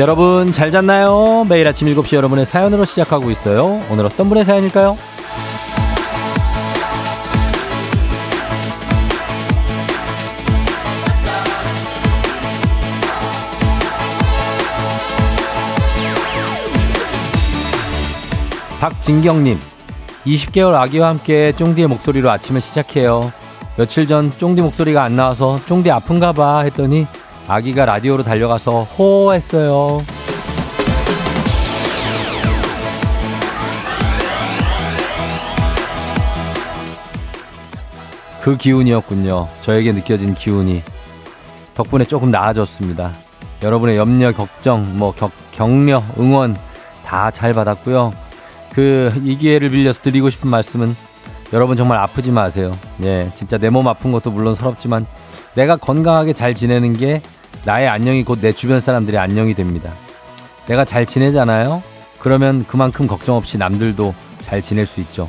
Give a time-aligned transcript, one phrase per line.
[0.00, 1.44] 여러분 잘 잤나요?
[1.46, 3.82] 매일 아침 7시 여러분의 사연으로 시작하고 있어요.
[3.90, 4.96] 오늘 어떤 분의 사연일까요?
[18.80, 19.60] 박진경님,
[20.24, 23.30] 20개월 아기와 함께 쫑디의 목소리로 아침을 시작해요.
[23.76, 27.06] 며칠 전 쫑디 목소리가 안 나와서 쫑디 아픈가 봐 했더니
[27.50, 30.02] 아기가 라디오로 달려가서 호했어요.
[38.40, 39.48] 그 기운이었군요.
[39.60, 40.82] 저에게 느껴진 기운이.
[41.74, 43.12] 덕분에 조금 나아졌습니다.
[43.62, 46.56] 여러분의 염려, 걱정, 뭐 격, 격려, 응원
[47.04, 48.12] 다 잘 받았고요.
[48.72, 50.94] 그 이 기회를 빌려서 드리고 싶은 말씀은
[51.52, 52.78] 여러분 정말 아프지 마세요.
[53.02, 55.06] 예, 진짜 내 몸 아픈 것도 물론 서럽지만
[55.54, 57.20] 내가 건강하게 잘 지내는 게
[57.64, 59.92] 나의 안녕이 곧 내 주변 사람들의 안녕이 됩니다.
[60.66, 61.82] 내가 잘 지내잖아요?
[62.18, 65.28] 그러면 그만큼 걱정 없이 남들도 잘 지낼 수 있죠.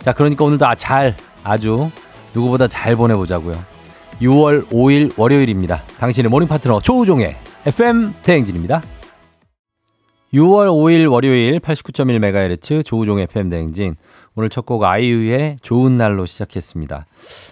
[0.00, 1.90] 자, 그러니까 오늘도 아, 잘, 아주
[2.34, 3.56] 누구보다 잘 보내보자고요.
[4.20, 5.82] 6월 5일 월요일입니다.
[5.98, 8.82] 당신의 morning 파트너 조우종의 FM 대행진입니다.
[10.34, 13.94] 6월 5일 월요일 89.1MHz 조우종의 FM 대행진.
[14.36, 17.06] 오늘 첫 곡 아이유의 좋은 날로 시작했습니다.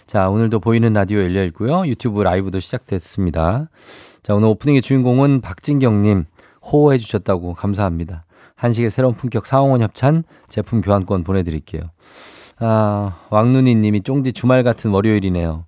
[0.07, 1.87] 자, 오늘도 보이는 라디오 열려 있고요.
[1.87, 3.69] 유튜브 라이브도 시작됐습니다.
[4.23, 6.25] 자, 오늘 오프닝의 주인공은 박진경님
[6.65, 8.25] 호호해 주셨다고 감사합니다.
[8.57, 11.83] 한식의 새로운 품격 사홍원 협찬 제품 교환권 보내드릴게요.
[12.59, 15.67] 아, 왕눈이 님이 쫑디 주말 같은 월요일이네요.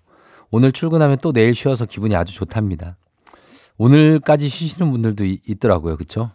[0.50, 2.96] 오늘 출근하면 또 내일 쉬어서 기분이 아주 좋답니다.
[3.76, 5.96] 오늘까지 쉬시는 분들도 이, 있더라고요.
[5.96, 6.30] 그쵸?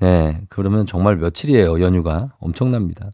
[0.00, 0.40] 네.
[0.48, 1.80] 그러면 정말 며칠이에요.
[1.80, 2.32] 연휴가.
[2.40, 3.12] 엄청납니다.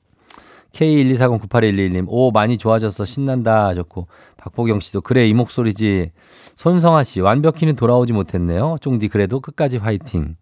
[0.73, 3.05] K124098111님, 오, 많이 좋아졌어.
[3.05, 3.67] 신난다.
[3.69, 4.07] 하셨고,
[4.37, 6.13] 박보경 씨도, 그래, 이 목소리지.
[6.57, 8.77] 손성아 씨, 완벽히는 돌아오지 못했네요.
[8.81, 10.37] 쫑디, 그래도 끝까지 화이팅.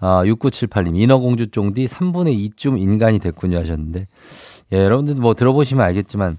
[0.00, 3.58] 아, 6978님, 인어공주 쫑디 3분의 2쯤 인간이 됐군요.
[3.58, 4.06] 하셨는데,
[4.72, 6.38] 예, 여러분들 뭐 들어보시면 알겠지만,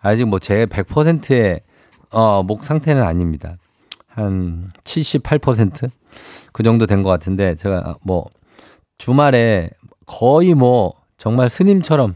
[0.00, 1.60] 아직 뭐 제 100%의,
[2.10, 3.56] 어, 목 상태는 아닙니다.
[4.08, 5.90] 한 78%?
[6.52, 8.26] 그 정도 된 것 같은데, 제가 뭐,
[8.98, 9.70] 주말에
[10.06, 12.14] 거의 뭐, 정말 스님처럼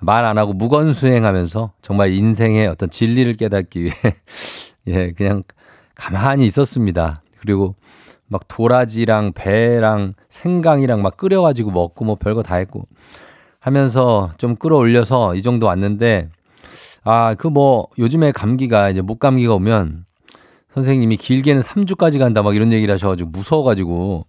[0.00, 3.94] 말 안 하고 무건 수행하면서 정말 인생의 어떤 진리를 깨닫기 위해
[4.88, 5.42] 예, 그냥
[5.94, 7.22] 가만히 있었습니다.
[7.38, 7.74] 그리고
[8.28, 12.86] 막 도라지랑 배랑 생강이랑 막 끓여가지고 먹고 뭐 별거 다 했고
[13.60, 16.28] 하면서 좀 끌어올려서 이 정도 왔는데
[17.04, 20.04] 아, 그 뭐 요즘에 감기가 이제 목 감기가 오면
[20.74, 24.26] 선생님이 길게는 3주까지 간다 막 이런 얘기를 하셔가지고 무서워가지고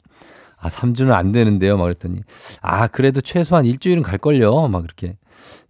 [0.60, 1.76] 아, 3주는 안 되는데요.
[1.78, 2.22] 막 그랬더니
[2.62, 4.68] 아, 그래도 최소한 일주일은 갈걸요.
[4.70, 5.18] 막 그렇게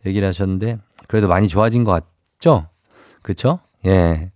[0.08, 1.92] 얘기를 하셨는데 그래도 많이 좋아진 것
[2.40, 2.68] 같죠?
[3.22, 3.60] 그쵸?
[3.86, 4.32] 예.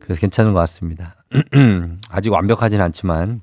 [0.00, 1.16] 그래서 괜찮은 것 같습니다.
[2.10, 3.42] 아직 완벽하진 않지만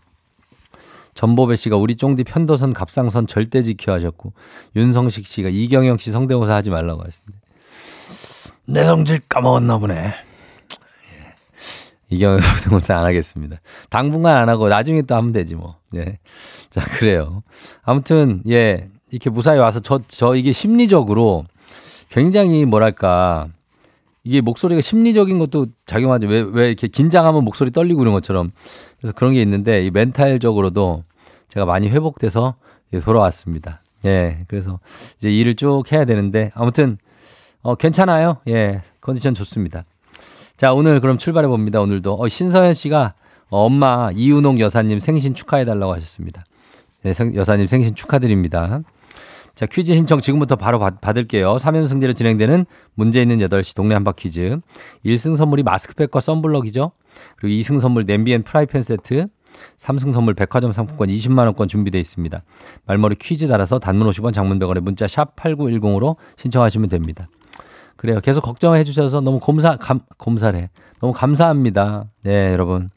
[1.14, 4.34] 전보배 씨가 우리 쫑디 편도선 갑상선 절대 지켜 하셨고
[4.76, 7.40] 윤성식 씨가 이경영 씨 성대모사 하지 말라고 하셨습니다.
[8.66, 9.96] 내 성질 까먹었나 보네.
[9.96, 10.14] 예.
[12.10, 13.58] 이경영 성대모사 안 하겠습니다.
[13.90, 15.78] 당분간 안 하고 나중에 또 하면 되지 뭐.
[15.96, 16.20] 예.
[16.70, 17.44] 자, 그래요.
[17.84, 18.90] 아무튼 예.
[19.12, 21.44] 이렇게 무사히 와서 저, 저 이게 심리적으로
[22.12, 23.48] 굉장히 뭐랄까
[24.24, 26.28] 이게 목소리가 심리적인 것도 작용하죠.
[26.28, 28.50] 왜, 왜 이렇게 긴장하면 목소리 떨리고 그런 것처럼.
[29.00, 31.04] 그래서 그런 게 있는데, 이 멘탈적으로도
[31.48, 32.56] 제가 많이 회복돼서
[33.04, 33.82] 돌아왔습니다.
[34.06, 34.46] 예.
[34.48, 34.80] 그래서
[35.18, 36.98] 이제 일을 쭉 해야 되는데, 아무튼,
[37.64, 38.38] 어, 괜찮아요.
[38.48, 38.84] 예.
[39.00, 39.86] 컨디션 좋습니다.
[40.56, 41.82] 자, 오늘 그럼 출발해 봅니다.
[41.82, 42.14] 오늘도.
[42.20, 43.16] 어, 신서연 씨가
[43.50, 46.44] 어, 엄마 이은옥 여사님 생신 축하해 달라고 하셨습니다.
[47.04, 48.82] 네, 여사님 생신 축하드립니다.
[49.62, 51.58] 자, 퀴즈 신청 지금부터 바로 받, 받을게요.
[51.58, 52.66] 3연승제로 진행되는
[52.96, 54.58] 문제 있는 8시 동네 한바 퀴즈.
[55.06, 56.92] 1승 선물이 마스크팩과 썬블럭이죠.
[57.38, 59.28] 그리고 2승 선물 냄비 and 프라이팬 세트.
[59.78, 62.44] 3승 선물 백화점 상품권 20만원권 준비되어 있습니다.
[62.88, 67.28] 말머리 퀴즈 달아서 단문 50원 장문 100원에 문자 샵 8910으로 신청하시면 됩니다.
[67.98, 68.20] 그래요.
[68.20, 70.72] 계속 걱정해 주셔서 너무 곰사, 감, 곰사래.
[71.00, 72.06] 너무 감사합니다.
[72.24, 72.90] 네, 여러분.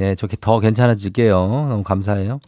[0.00, 1.66] 예, 저렇게 더 괜찮아질게요.
[1.68, 2.40] 너무 감사해요.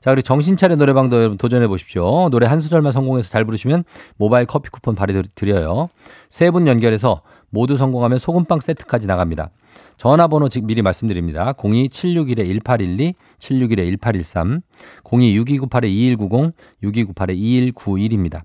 [0.00, 2.28] 자, 그리고 정신차려 노래방도 여러분 도전해 보십시오.
[2.30, 3.84] 노래 한 소절만 성공해서 잘 부르시면
[4.16, 5.88] 모바일 커피 쿠폰 발휘드려요.
[6.30, 9.50] 세 분 연결해서 모두 성공하면 소금빵 세트까지 나갑니다.
[9.96, 11.52] 전화번호 즉 미리 말씀드립니다.
[11.54, 14.62] 02761-1812, 761-1813,
[15.04, 16.52] 026298-2190,
[16.82, 18.42] 6298-2191입니다.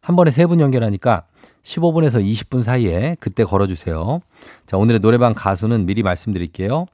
[0.00, 1.24] 한 번에 세 분 연결하니까
[1.62, 4.20] 15분에서 20분 사이에 그때 걸어주세요.
[4.66, 6.86] 자, 오늘의 노래방 가수는 미리 말씀드릴게요.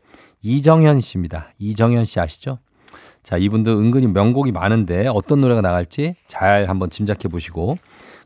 [0.42, 1.52] 이정현 씨입니다.
[1.58, 2.58] 이정현 씨 아시죠?
[3.22, 7.78] 자, 이분도 은근히 명곡이 많은데 어떤 노래가 나갈지 잘 한번 짐작해 보시고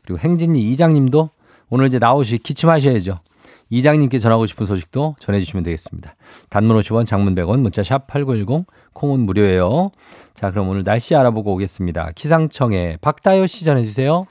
[0.03, 1.29] 그리고 행진이 이장님도
[1.69, 3.19] 오늘 이제 나오시 기침하셔야죠.
[3.71, 6.15] 이장님께 전하고 싶은 소식도 전해주시면 되겠습니다.
[6.49, 9.91] 단문 50원, 장문 100원, 문자 샵 8910, 콩은 무료예요.
[10.33, 12.11] 자, 그럼 오늘 날씨 알아보고 오겠습니다.
[12.13, 14.27] 기상청에 박다요 씨 전해주세요.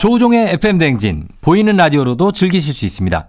[0.00, 3.28] 조우종의 FM 댕진 보이는 라디오로도 즐기실 수 있습니다.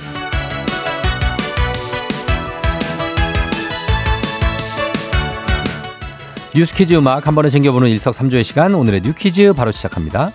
[6.53, 10.31] 뉴스 퀴즈 음악 한 번에 챙겨보는 일석삼조의 시간 오늘의 뉴 퀴즈 바로 시작합니다.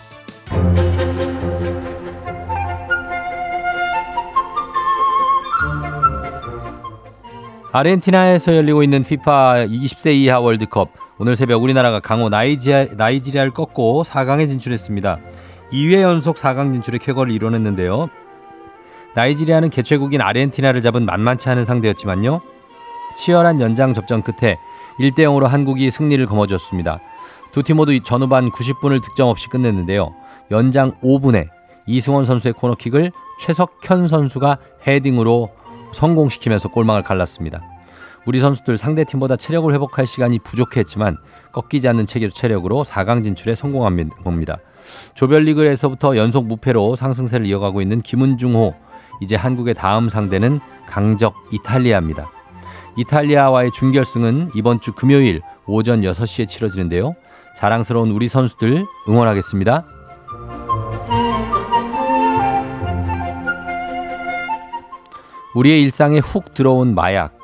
[7.70, 14.48] 아르헨티나에서 열리고 있는 피파 20세 이하 월드컵 오늘 새벽 우리나라가 강호 나이지아, 나이지리아를 꺾고 4강에
[14.48, 15.18] 진출했습니다.
[15.70, 18.08] 2회 연속 4강 진출의 쾌거를 이뤄냈는데요.
[19.14, 22.40] 나이지리아는 개최국인 아르헨티나를 잡은 만만치 않은 상대였지만요.
[23.16, 24.56] 치열한 연장 접전 끝에
[25.00, 27.00] 1대 0으로 한국이 승리를 거머쥐었습니다.
[27.52, 30.14] 두 팀 모두 전후반 90분을 득점 없이 끝냈는데요.
[30.50, 31.48] 연장 5분에
[31.86, 35.50] 이승원 선수의 코너킥을 최석현 선수가 헤딩으로
[35.92, 37.62] 성공시키면서 골망을 갈랐습니다.
[38.26, 41.16] 우리 선수들 상대팀보다 체력을 회복할 시간이 부족했지만
[41.52, 44.58] 꺾이지 않는 체력으로 4강 진출에 성공한 겁니다.
[45.14, 48.74] 조별리그에서부터 연속 무패로 상승세를 이어가고 있는 김은중호
[49.22, 52.30] 이제 한국의 다음 상대는 강적 이탈리아입니다.
[52.96, 57.14] 이탈리아와의 준결승은 이번 주 금요일 오전 6시에 치러지는데요.
[57.56, 59.84] 자랑스러운 우리 선수들 응원하겠습니다.
[65.54, 67.38] 우리의 일상에 훅 들어온 마약.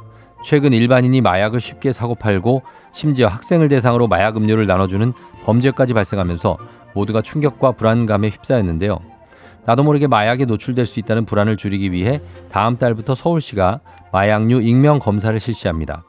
[0.45, 2.63] 최근 일반인이 마약을 쉽게 사고 팔고
[2.93, 5.13] 심지어 학생을 대상으로 마약 음료를 나눠주는
[5.45, 6.59] 범죄까지 발생하면서
[6.95, 9.12] 모두가 충격과 불안감에 휩싸였는데요.
[9.65, 12.21] 나도 모르게 마약에 노출될 수 있다는 불안을 줄이기 위해
[12.51, 13.81] 다음 달부터 서울시가
[14.13, 16.05] 마약류 익명 검사를 실시합니다.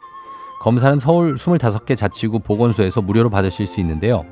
[0.60, 4.26] 검사는 서울 25개 자치구 보건소에서 무료로 받으실 수 있는데요.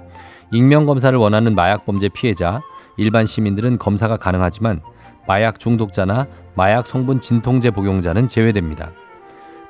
[0.51, 2.61] 익명 검사를 원하는 마약 범죄 피해자,
[2.97, 4.81] 일반 시민들은 검사가 가능하지만
[5.27, 8.91] 마약 중독자나 마약 성분 진통제 복용자는 제외됩니다.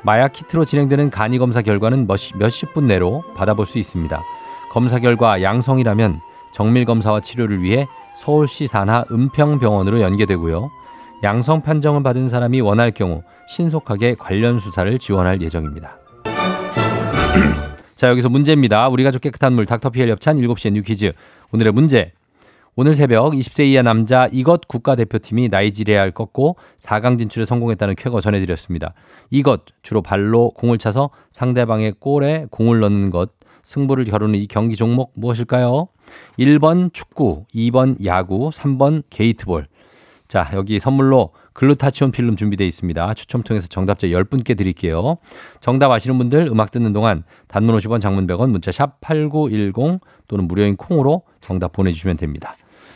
[0.04, 4.22] 마약 키트로 진행되는 간이 검사 결과는 몇십 분 내로 받아볼 수 있습니다.
[4.72, 6.20] 검사 결과 양성이라면
[6.54, 10.70] 정밀 검사와 치료를 위해 서울시 산하 은평병원으로 연계되고요.
[11.24, 15.98] 양성 판정을 받은 사람이 원할 경우 신속하게 관련 수사를 지원할 예정입니다.
[17.96, 18.88] 자, 여기서 문제입니다.
[18.88, 21.12] 우리 가족 깨끗한 물 닥터피엘 협찬 7시에 뉴 퀴즈.
[21.54, 22.12] 오늘의 문제.
[22.76, 28.94] 오늘 새벽 20세 이하 남자 이것 국가대표팀이 나이지리아를 꺾고 4강 진출에 성공했다는 쾌거 전해드렸습니다.
[29.30, 33.32] 이것 주로 발로 공을 차서 상대방의 골에 공을 넣는 것
[33.64, 35.90] 승부를 겨루는 이 경기 종목 무엇일까요?
[36.40, 39.68] 1번 축구, 2번 야구, 3번 게이트볼.
[40.28, 43.14] 자, 여기 선물로 글루타치온 필름 준비되어 있습니다.
[43.16, 45.18] 추첨 통해서 정답자 10분께 드릴게요.
[45.60, 50.78] 정답 아시는 분들 음악 듣는 동안 단문 50원 장문 100원 문자 샵 8910 또는 무료인
[50.78, 52.54] 콩으로 정답 보내주시면 됩니다.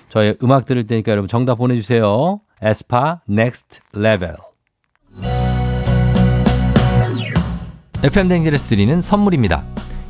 [0.08, 2.40] 저희 음악 들을 테니까 여러분 정답 보내주세요.
[2.62, 4.36] 에스파 Next Level
[8.01, 9.66] FM 대행진에서 드리는 선물입니다.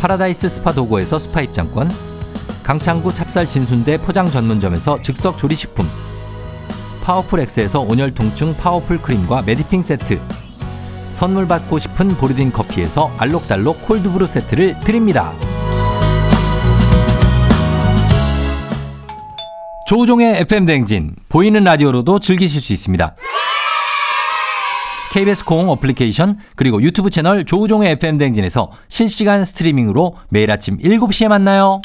[0.00, 1.90] 파라다이스 스파 도고에서 스파 입장권
[2.62, 5.86] 강창구 찹쌀 진순대 포장 전문점에서 즉석 조리식품
[7.02, 10.20] 파워풀 엑스에서 온열 통증 파워풀 크림과 메디핑 세트
[11.10, 15.32] 선물 받고 싶은 보르딘 커피에서 알록달록 콜드브루 세트를 드립니다.
[19.86, 23.16] 조우종의 FM 대행진 보이는 라디오로도 즐기실 수 있습니다.
[25.10, 31.80] KBS 콩 어플리케이션 그리고 유튜브 채널 조우종의 FM 대행진에서 실시간 스트리밍으로 매일 아침 7시에 만나요.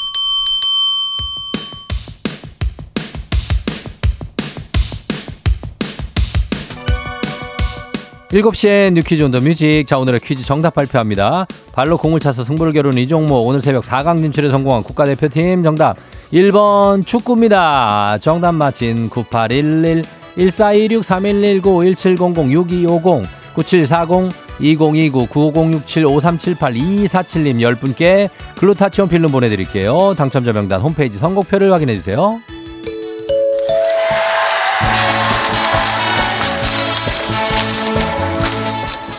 [8.29, 9.85] 7시에 뉴퀴즈 온 더 뮤직.
[9.87, 11.45] 자, 오늘의 퀴즈 정답 발표합니다.
[11.73, 13.47] 발로 공을 차서 승부를 겨루는 이 종목.
[13.47, 15.95] 오늘 새벽 4강 진출에 성공한 국가대표팀 정답.
[16.33, 18.17] 1번 축구입니다.
[18.19, 20.03] 정답 맞힌 9811
[20.37, 30.13] 1426 3119 1700 6250 9740 2029 9506 5378 2247님 10분께 글루타치온 필름 보내드릴게요.
[30.17, 32.41] 당첨자 명단 홈페이지 선곡표를 확인해주세요.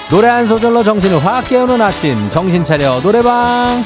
[0.08, 3.82] 노래 한 소절로 정신을 확 깨우는 아침 정신 차려 노래방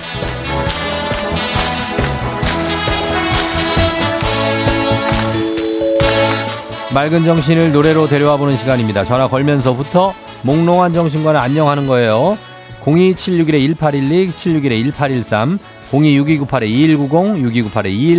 [6.95, 9.05] 맑은 정신을 노래로 데려와 보는 시간입니다.
[9.05, 12.37] 전화 걸면서부터 몽롱한 정신과는 안녕하는 거예요.
[12.83, 14.33] 02761-1812,
[14.93, 15.59] 761-1813,
[15.93, 17.69] 026298-2190,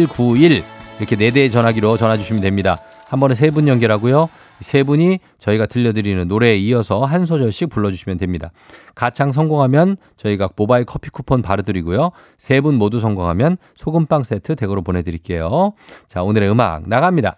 [0.07, 0.63] 6298-2191
[0.99, 2.77] 이렇게 네 대의 전화기로 전화 주시면 됩니다.
[3.09, 4.29] 한 번에 세 분 연결하고요.
[4.61, 8.51] 세 분이 저희가 들려드리는 노래에 이어서 한 소절씩 불러주시면 됩니다.
[8.95, 12.11] 가창 성공하면 저희가 모바일 커피 쿠폰 바로 드리고요.
[12.37, 15.73] 세 분 모두 성공하면 소금빵 세트 댁으로 보내드릴게요.
[16.07, 17.37] 자, 오늘의 음악 나갑니다.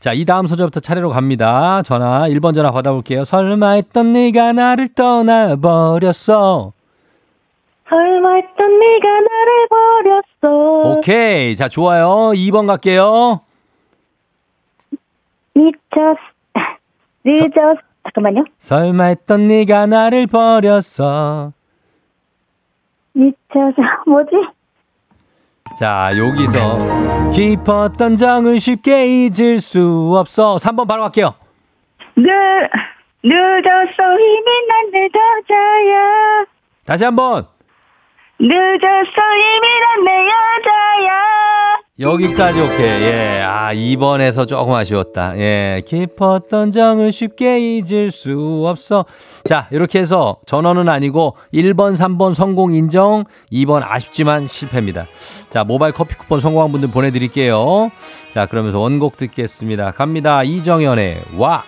[0.00, 1.82] 자, 이 다음 소절부터 차례로 갑니다.
[1.82, 3.24] 전화 1번 전화 받아볼게요.
[3.24, 6.72] 설마 했던 네가 나를 떠나버렸어.
[7.86, 9.68] 설마 했던 네가 나를
[10.40, 10.90] 버렸어.
[10.96, 11.54] 오케이.
[11.54, 12.32] 자, 좋아요.
[12.34, 13.40] 2번 갈게요.
[15.54, 16.16] 미쳤,
[17.24, 17.50] 늦었,
[18.04, 18.44] 잠깐만요.
[18.58, 21.52] 설마 했던 네가 나를 버렸어.
[23.12, 23.74] 미쳐서,
[24.06, 24.30] 뭐지?
[25.78, 30.56] 자, 여기서 깊었던 정을 쉽게 잊을 수 없어.
[30.56, 31.34] 3번 바로 갈게요.
[32.16, 32.26] 늦,
[33.22, 36.44] 늦었어, 이미 난내 여자야.
[36.84, 37.46] 다시 한 번.
[38.38, 41.59] 늦었어, 이미 난 내 여자야.
[42.00, 43.02] 여기까지 오케이.
[43.02, 43.42] 예.
[43.44, 45.38] 아, 2번에서 조금 아쉬웠다.
[45.38, 45.82] 예.
[45.86, 49.04] 깊었던 정을 쉽게 잊을 수 없어.
[49.44, 55.06] 자, 이렇게 해서 전원은 아니고 1번, 3번 성공 인정, 2번 아쉽지만 실패입니다.
[55.50, 57.90] 자, 모바일 커피 쿠폰 성공한 분들 보내드릴게요.
[58.32, 59.90] 자, 그러면서 원곡 듣겠습니다.
[59.90, 60.42] 갑니다.
[60.42, 61.64] 이정현의 와.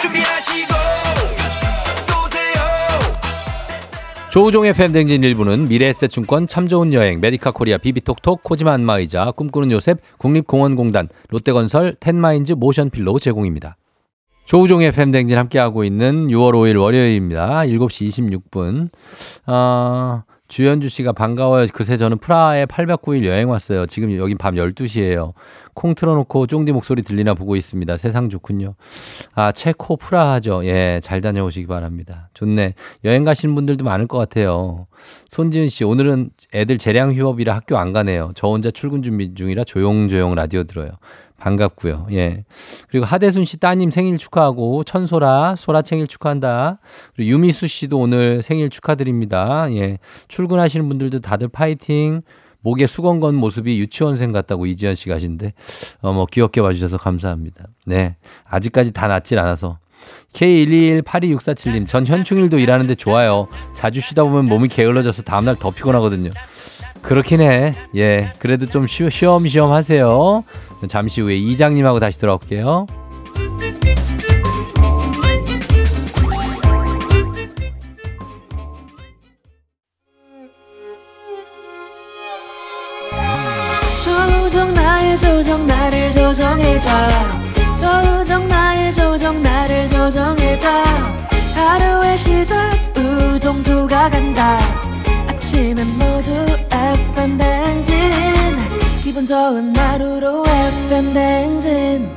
[0.00, 0.69] 준비하시고
[4.30, 9.98] 조우종의 FM 대행진 일부는 미래에셋증권 참 좋은 여행 메디카 코리아 비비톡톡 코지마 안마의자 꿈꾸는 요셉
[10.18, 13.76] 국립공원공단 롯데건설 텐마인즈 모션필로 제공입니다.
[14.46, 17.62] 조우종의 FM 대행진 함께하고 있는 6월 5일 월요일입니다.
[17.62, 18.08] 7시
[18.50, 18.90] 26분.
[19.46, 21.68] 아, 주현주 씨가 반가워요.
[21.72, 23.86] 그새 저는 프라하에 8박 9일 여행 왔어요.
[23.86, 25.32] 지금 여긴 밤 12시예요.
[25.74, 27.96] 콩 틀어놓고 쫑디 목소리 들리나 보고 있습니다.
[27.96, 28.74] 세상 좋군요.
[29.34, 30.66] 아, 체코 프라하죠.
[30.66, 32.28] 예, 잘 다녀오시기 바랍니다.
[32.34, 32.74] 좋네.
[33.04, 34.88] 여행 가시는 분들도 많을 것 같아요.
[35.28, 38.32] 손지은 씨, 오늘은 애들 재량 휴업이라 학교 안 가네요.
[38.34, 40.90] 저 혼자 출근 준비 중이라 조용조용 라디오 들어요.
[41.40, 42.06] 반갑고요.
[42.12, 42.44] 예.
[42.88, 46.78] 그리고 하대순 씨 따님 생일 축하하고 천소라 소라 생일 축하한다.
[47.16, 49.66] 그리고 유미수 씨도 오늘 생일 축하드립니다.
[49.72, 49.98] 예.
[50.28, 52.22] 출근하시는 분들도 다들 파이팅.
[52.62, 55.54] 목에 수건 건 모습이 유치원생 같다고 이지연 씨가 하신데
[56.02, 57.64] 어 뭐 귀엽게 봐주셔서 감사합니다.
[57.86, 58.16] 네.
[58.44, 59.78] 아직까지 다 낫질 않아서.
[60.34, 63.48] K1218264님, 전 현충일도 일하는데 좋아요.
[63.74, 66.30] 자주 쉬다 보면 몸이 게을러져서 다음날 더 피곤하거든요.
[67.02, 67.72] 그렇긴 해.
[67.96, 68.32] 예.
[68.38, 70.44] 그래도 좀 쉬, 쉬엄쉬엄 하세요.
[70.88, 72.86] 잠시 후에 이장님하고 다시 돌아올게요.
[84.04, 86.88] 조정 나의 조정 나를 조정해줘.
[87.76, 90.68] 조정 나의 조정 나를 조정해줘.
[91.54, 94.58] 하루의 시절 우정조가 간다.
[95.28, 98.39] 아침엔 모두 FM 댕진
[99.10, 102.08] 기분 좋은 하루로 FM 댕진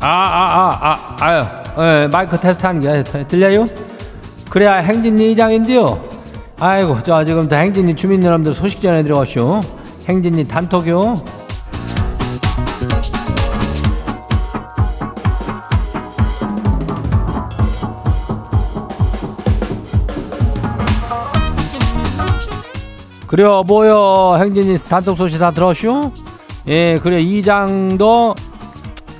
[0.00, 1.44] 아, 아, 아, 아, 아유,
[1.78, 3.64] 예, 마이크 테스트 하는 게, 들려요?
[4.50, 6.02] 그래야 행진리 이장인데요.
[6.58, 9.60] 아이고, 저 지금 다 행진리 주민 여러분들 소식 전해드려가시오.
[10.08, 11.37] 행진리 단톡요.
[23.28, 24.38] 그래요, 뭐요?
[24.42, 26.12] 행진리 단톡 소식 다 들었슈?
[26.66, 28.34] 예, 그래, 이장도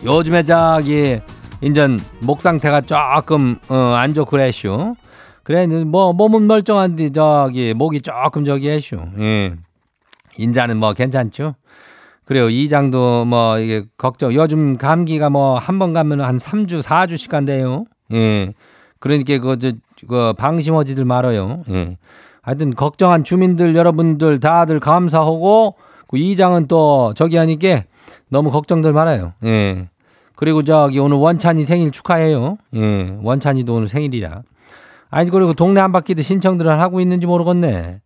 [0.04, 1.20] 요즘에 저기,
[1.60, 4.94] 인전 목 상태가 조금, 어, 안 좋고 그래슈.
[5.42, 8.96] 그래, 뭐, 몸은 멀쩡한데, 저기, 목이 조금 저기 해슈.
[9.18, 9.54] 예.
[10.36, 11.54] 인자는 뭐 괜찮죠?
[12.24, 12.48] 그래요.
[12.50, 14.32] 이장도 뭐, 이게 걱정.
[14.34, 17.84] 요즘 감기가 뭐, 한 번 가면 한 3주, 4주씩 간대요.
[18.12, 18.52] 예.
[19.00, 19.72] 그러니까 그, 저,
[20.08, 21.62] 그, 방심하지들 말아요.
[21.70, 21.96] 예.
[22.48, 25.74] 하여튼, 걱정한 주민들 여러분들 다들 감사하고,
[26.06, 27.82] 그 이장은 또 저기 하니까
[28.30, 29.34] 너무 걱정들 말아요.
[29.44, 29.90] 예.
[30.34, 32.56] 그리고 저기 오늘 원찬이 생일 축하해요.
[32.74, 33.18] 예.
[33.22, 34.44] 원찬이도 오늘 생일이라.
[35.10, 38.00] 아니, 그리고 동네 한 바퀴도 신청들을 하고 있는지 모르겠네.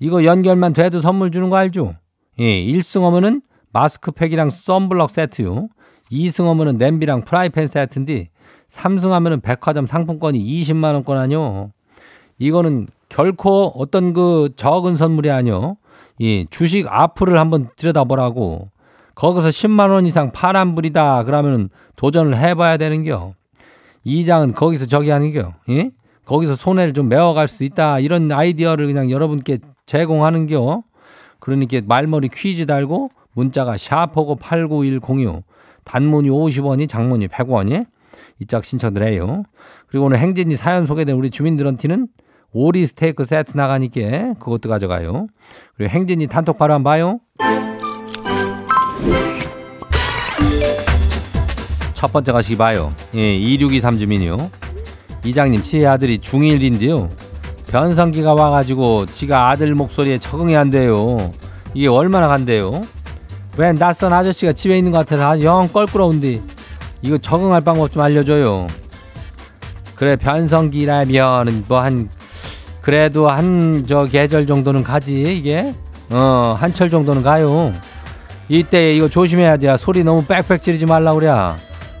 [0.00, 1.94] 이거 연결만 돼도 선물 주는 거 알죠?
[2.40, 3.40] 예, 1승 하면은
[3.72, 5.68] 마스크팩이랑 썬블럭 세트요.
[6.10, 8.30] 2승 하면은 냄비랑 프라이팬 세트인데
[8.68, 11.70] 3승 하면은 백화점 상품권이 20만 원권 아니요.
[12.40, 15.78] 이거는 결코 어떤 그 적은 선물이 아니요.
[16.18, 18.68] 이 주식 앞을 한번 들여다보라고.
[19.14, 23.32] 거기서 10만 원 이상 파란 불이다 그러면은 도전을 해봐야 되는겨.
[24.04, 25.54] 이장은 거기서 저기 하는겨.
[25.70, 25.92] 예?
[26.26, 28.00] 거기서 손해를 좀 메워갈 수 있다.
[28.00, 30.82] 이런 아이디어를 그냥 여러분께 제공하는겨.
[31.38, 35.42] 그러니까 말머리 퀴즈 달고 문자가 샤프고 89106
[35.84, 37.86] 단문이 50원이 장문이 100원이
[38.40, 39.42] 이짝 신청들 해요.
[39.86, 42.08] 그리고 오늘 행진이 사연 소개된 우리 주민들한테는
[42.58, 45.26] 오리 스테이크 세트 나가니까 그것도 가져가요.
[45.76, 47.20] 그리고 행진이 단톡 바로 한번 봐요.
[51.92, 52.90] 첫 번째 가시기 봐요.
[53.14, 54.50] 예, 2623 주민이요.
[55.26, 57.10] 이장님, 제 아들이 중1인데요.
[57.68, 61.30] 변성기가 와가지고 지가 아들 목소리에 적응이 안 돼요.
[61.74, 62.80] 이게 얼마나 간대요?
[63.58, 66.40] 왜 낯선 아저씨가 집에 있는 것 같아서 영 껄끄러운데
[67.02, 68.66] 이거 적응할 방법 좀 알려줘요.
[69.94, 72.08] 그래 변성기라면 뭐 한
[72.86, 75.74] 그래도 한 저 계절 정도는 가지 이게
[76.08, 77.72] 어 한철 정도는 가요.
[78.48, 79.76] 이때 이거 조심해야 돼.
[79.76, 81.28] 소리 너무 빽빽 지르지 말라 그래.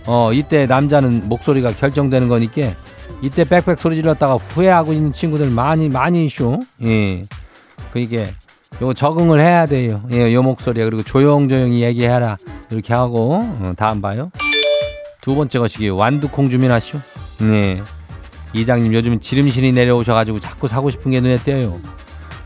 [0.06, 2.72] 어 이때 남자는 목소리가 결정되는 거니까
[3.20, 6.60] 이때 빽빽 소리 질렀다가 후회하고 있는 친구들 많이 많이 있쇼.
[6.84, 7.24] 예.
[7.92, 8.32] 그 이게
[8.80, 10.02] 요거 적응을 해야 돼요.
[10.12, 12.36] 예, 요 목소리에 그리고 조용조용히 얘기해라.
[12.70, 14.30] 이렇게 하고 어, 다음 봐요.
[15.20, 17.00] 두 번째 것이기 완두콩 주민하쇼.
[17.40, 17.82] 네.
[18.52, 21.80] 이장님 요즘 지름신이 내려오셔가지고 자꾸 사고 싶은 게 눈에 띄어요.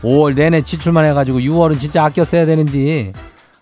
[0.03, 3.13] 5월 내내 지출만 해가지고 6월은 진짜 아껴 써야 되는데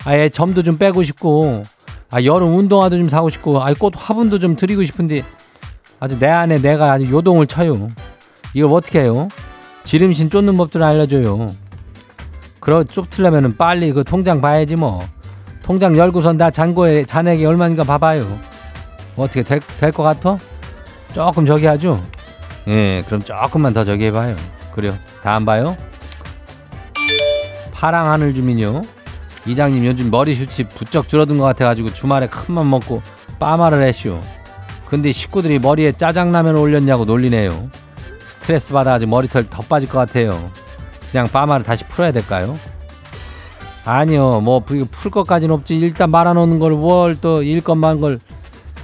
[0.04, 1.62] 아예 점도 좀 빼고 싶고
[2.10, 5.22] 아 여름 운동화도 좀 사고 싶고 아꽃 화분도 좀 드리고 싶은데
[6.00, 7.90] 아주 내 안에 내가 아주 요동을 쳐요.
[8.54, 9.28] 이걸 어떻게 해요?
[9.84, 11.54] 지름신 쫓는 법들을 알려줘요.
[12.58, 15.06] 그러 쫓으려면은 빨리 그 통장 봐야지 뭐.
[15.62, 18.38] 통장 열고선 나 잔고에 잔액이 얼마인가 봐봐요.
[19.16, 20.36] 어떻게 될것 같아?
[21.12, 22.02] 조금 저기 하죠?
[22.70, 24.36] 예, 그럼 조금만 더 저기 해봐요.
[24.72, 24.96] 그래요.
[25.22, 25.76] 다음 봐요.
[27.72, 28.82] 파랑 하늘 주민요.
[29.44, 33.02] 이장님 요즘 머리 숱이 부쩍 줄어든 것 같아가지고 주말에 큰맘 먹고
[33.40, 34.20] 빠마를 했쇼.
[34.86, 37.70] 근데 식구들이 머리에 짜장라면 올렸냐고 놀리네요.
[38.20, 40.48] 스트레스 받아가지고 머리털 더 빠질 것 같아요.
[41.10, 42.56] 그냥 빠마를 다시 풀어야 될까요?
[43.84, 45.78] 아니요, 뭐, 풀 것까지는 없지.
[45.78, 48.20] 일단 말아놓는 걸, 뭘 또, 일 것만 걸,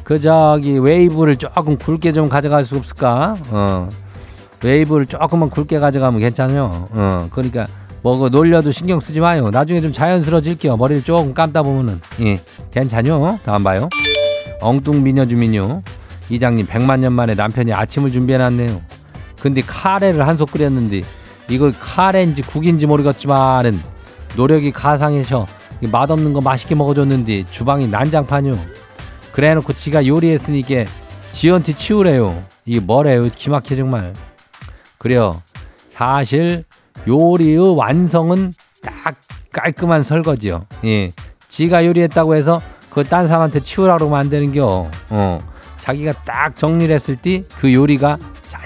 [0.06, 3.34] 그, 저기, 웨이브를 조금 굵게 좀 가져갈 수 없을까?
[3.50, 3.88] 어.
[4.62, 6.86] 웨이브를 조금만 굵게 가져가면 괜찮아요.
[6.92, 7.26] 어.
[7.32, 7.66] 그러니까,
[8.02, 9.50] 뭐, 그, 놀려도 신경 쓰지 마요.
[9.50, 10.76] 나중에 좀 자연스러워질게요.
[10.76, 12.00] 머리를 조금 감다 보면은.
[12.20, 12.40] 예.
[12.70, 13.40] 괜찮요?
[13.44, 13.88] 다음 봐요.
[14.60, 15.82] 엉뚱 미녀 주민요.
[16.30, 18.80] 이장님, 100만 년 만에 남편이 아침을 준비해 놨네요.
[19.40, 21.02] 근데 카레를 한 솥 끓였는데,
[21.48, 23.80] 이거 카레인지 국인지 모르겠지만은
[24.36, 25.46] 노력이 가상해서
[25.90, 28.56] 맛없는 거 맛있게 먹어줬는데 주방이 난장판이요.
[29.36, 30.90] 그래 놓고 지가 요리했으니까
[31.30, 32.42] 지한테 치우래요.
[32.64, 33.28] 이게 뭐래요?
[33.28, 34.14] 기막혀 정말.
[34.96, 35.42] 그래요.
[35.90, 36.64] 사실
[37.06, 39.14] 요리의 완성은 딱
[39.52, 40.64] 깔끔한 설거지요.
[40.86, 41.12] 예.
[41.50, 44.90] 지가 요리했다고 해서 그걸 딴 사람한테 치우라고 하면 안 되는겨.
[45.10, 45.38] 어.
[45.80, 48.16] 자기가 딱 정리를 했을 때 그 요리가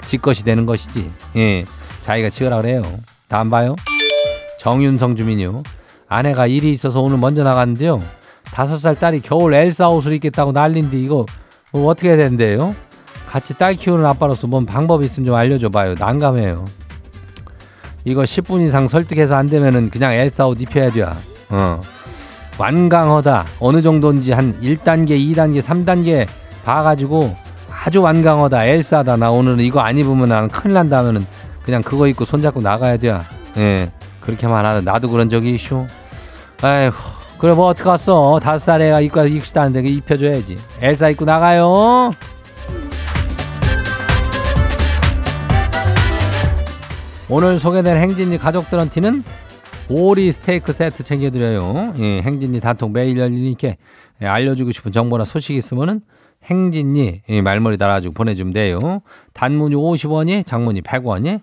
[0.05, 1.11] 지 것이 되는 것이지.
[1.35, 1.65] 예.
[2.03, 2.81] 자기가 치우라 그래요.
[3.27, 3.75] 다음 봐요.
[4.61, 5.63] 정윤성 주민이요.
[6.07, 8.01] 아내가 일이 있어서 오늘 먼저 나갔는데요.
[8.53, 11.25] 다섯 살 딸이 겨울 엘사 옷을 입겠다고 난린데 이거
[11.71, 12.75] 뭐 어떻게 해야 되는데요?
[13.27, 15.95] 같이 딸 키우는 아빠로서 뭔 방법이 있으면 좀 알려줘봐요.
[15.97, 16.65] 난감해요.
[18.03, 21.05] 이거 10분 이상 설득해서 안 되면은 그냥 엘사 옷 입혀야 돼.
[21.49, 21.79] 어.
[22.57, 23.45] 완강하다.
[23.59, 26.27] 어느 정도인지 한 1단계, 2단계, 3단계
[26.65, 27.35] 봐가지고
[27.83, 31.25] 아주 완강하다 엘사다 나 오늘은 이거 안 입으면 나는 큰일 난다 하면은
[31.63, 33.17] 그냥 그거 입고 손잡고 나가야 돼.
[33.57, 33.91] 예.
[34.19, 35.87] 그렇게만 하는 나도 그런 적이 있쇼.
[36.61, 36.95] 아이고
[37.41, 38.39] 그래 뭐 어떡하겠어?
[38.39, 40.57] 다섯 살 애가 입고 입시도 안 되게 입혀줘야지.
[40.79, 42.11] 엘사 입고 나가요.
[47.29, 49.23] 오늘 소개된 행진이 가족들한테는
[49.89, 51.95] 오리 스테이크 세트 챙겨드려요.
[51.97, 53.69] 예, 행진이 단통 매일 열리니까
[54.21, 56.01] 예, 알려주고 싶은 정보나 소식 있으면은
[56.43, 58.99] 행진이 예, 말머리 달아주고 보내주면 돼요.
[59.33, 61.41] 단문이 50원이 장문이 100원이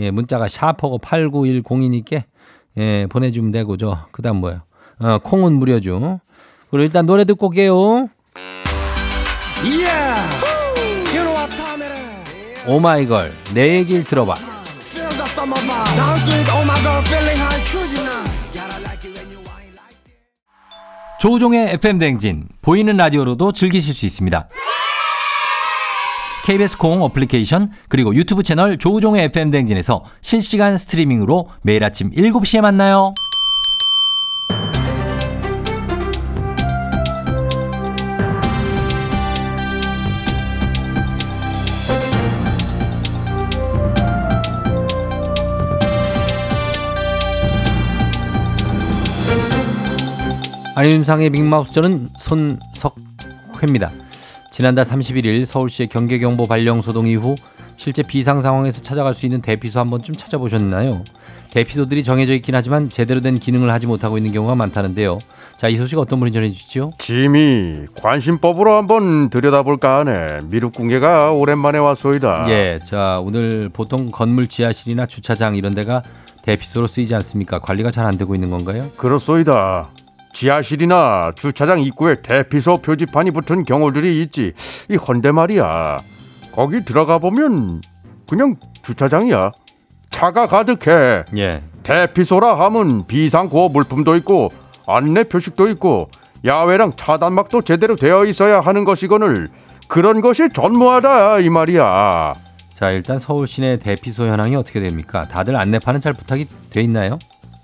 [0.00, 2.24] 예, 문자가 샤퍼고 8910이니까
[2.78, 4.62] 예, 보내주면 되고 저 그 다음 뭐요
[4.98, 6.20] 어, 콩은 무료죠.
[6.70, 8.08] 그리고 일단 노래 듣고 올게요.
[12.66, 14.34] 오마이걸 내 얘기를 들어봐.
[21.18, 24.48] 조우종의 FM 댕진 보이는 라디오로도 즐기실 수 있습니다.
[26.44, 33.14] KBS 콩 어플리케이션 그리고 유튜브 채널 조우종의 FM 댕진에서 실시간 스트리밍으로 매일 아침 7시에 만나요.
[50.76, 53.90] 안윤상의 빅마우스 저는 손석회입니다.
[54.50, 57.34] 지난달 31일 서울시의 경계경보 발령 소동 이후
[57.78, 61.02] 실제 비상 상황에서 찾아갈 수 있는 대피소 한 번 쯤 찾아보셨나요?
[61.50, 65.16] 대피소들이 정해져 있긴 하지만 제대로 된 기능을 하지 못하고 있는 경우가 많다는데요.
[65.56, 66.92] 자, 이 소식 어떤 분이 전해 주시죠?
[66.98, 70.40] 짐이 관심법으로 한번 들여다볼까 하네.
[70.50, 72.44] 미륵궁계가 오랜만에 왔소이다.
[72.48, 76.02] 예, 자, 오늘 보통 건물 지하실이나 주차장 이런 데가
[76.42, 77.60] 대피소로 쓰이지 않습니까?
[77.60, 78.90] 관리가 잘 안 되고 있는 건가요?
[78.98, 79.88] 그렇소이다.
[80.36, 84.52] 지하실이나 주차장 입구에 대피소 표지판이 붙은 경우들이 있지.
[84.90, 85.98] 이 헌데 말이야.
[86.52, 87.80] 거기 들어가 보면
[88.28, 89.52] 그냥 주차장이야.
[90.10, 91.24] 차가 가득해.
[91.38, 91.62] 예.
[91.82, 94.50] 대피소라 하면 비상 구호 물품도 있고
[94.86, 96.10] 안내 표식도 있고
[96.44, 99.48] 야외랑 차단막도 제대로 되어 있어야 하는 것이거늘
[99.88, 102.34] 그런 것이 전무하다 이 말이야.
[102.74, 105.26] 자, 일단 서울 시내 대피소 현황이 어떻게 됩니까?
[105.28, 107.18] 다들 안내판은 잘 부탁이 돼 있나요?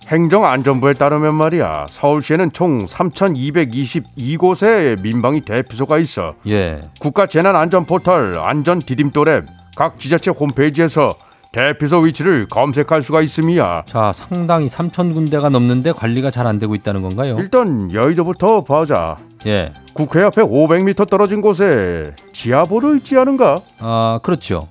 [0.09, 6.81] 행정안전부에 따르면 말이야 서울시에는 총 3,222곳의 민방위 대피소가 있어 예.
[7.01, 11.15] 국가재난안전포털 안전 디딤돌 앱 각 지자체 홈페이지에서
[11.53, 17.01] 대피소 위치를 검색할 수가 있음이야 자, 상당히 3천 군데가 넘는데 관리가 잘 안 되고 있다는
[17.01, 17.37] 건가요?
[17.39, 19.73] 일단 여의도부터 보자 예.
[19.95, 23.61] 국회 앞에 500m 떨어진 곳에 지하보로 있지 않은가?
[23.81, 24.69] 아, 그렇죠.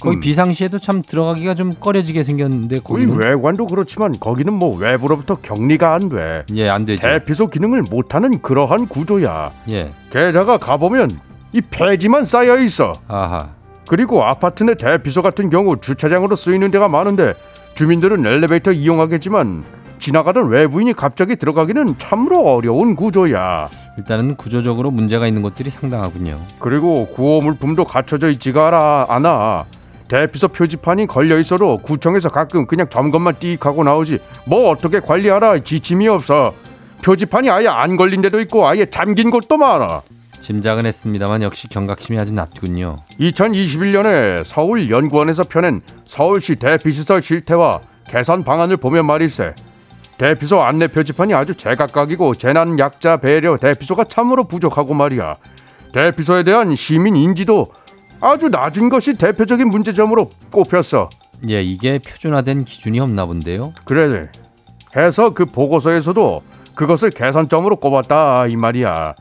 [0.00, 0.20] 거기 음.
[0.20, 6.44] 비상시에도 참 들어가기가 좀 꺼려지게 생겼는데 거기 외관도 그렇지만 거기는 뭐 외부로부터 격리가 안 돼.
[6.54, 7.02] 예, 안 되죠.
[7.02, 9.50] 대피소 기능을 못하는 그러한 구조야.
[9.70, 9.90] 예.
[10.10, 11.10] 게다가 가보면
[11.52, 12.92] 이 폐지만 쌓여 있어.
[13.08, 13.50] 아하.
[13.88, 17.34] 그리고 아파트 내 대피소 같은 경우 주차장으로 쓰이는 데가 많은데
[17.74, 19.64] 주민들은 엘리베이터 이용하겠지만
[19.98, 23.68] 지나가던 외부인이 갑자기 들어가기는 참으로 어려운 구조야.
[23.98, 26.38] 일단은 구조적으로 문제가 있는 것들이 상당하군요.
[26.58, 29.66] 그리고 구호 물품도 갖춰져 있지가 않아.
[30.10, 36.08] 대피소 표지판이 걸려 있어도 구청에서 가끔 그냥 점검만 띡 하고 나오지 뭐 어떻게 관리하라 지침이
[36.08, 36.52] 없어.
[37.02, 40.02] 표지판이 아예 안 걸린 데도 있고 아예 잠긴 곳도 많아.
[40.40, 42.98] 짐작은 했습니다만 역시 경각심이 아주 낮군요.
[43.20, 49.54] 2021년에 서울 연구원에서 펴낸 서울시 대피시설 실태와 개선 방안을 보면 말일세
[50.18, 55.36] 대피소 안내 표지판이 아주 제각각이고 재난 약자 배려 대피소가 참으로 부족하고 말이야
[55.92, 57.68] 대피소에 대한 시민 인지도
[58.20, 61.08] 아주 낮은 것이 대표적인 문제점으로 꼽혔어
[61.48, 63.72] 예, 이게 표준화된 기준이 없나 본데요.
[63.84, 64.28] 그래
[64.94, 66.42] 해서 그 보고서에서도
[66.74, 69.14] 그것을 개선점으로 꼽았다 이 말이야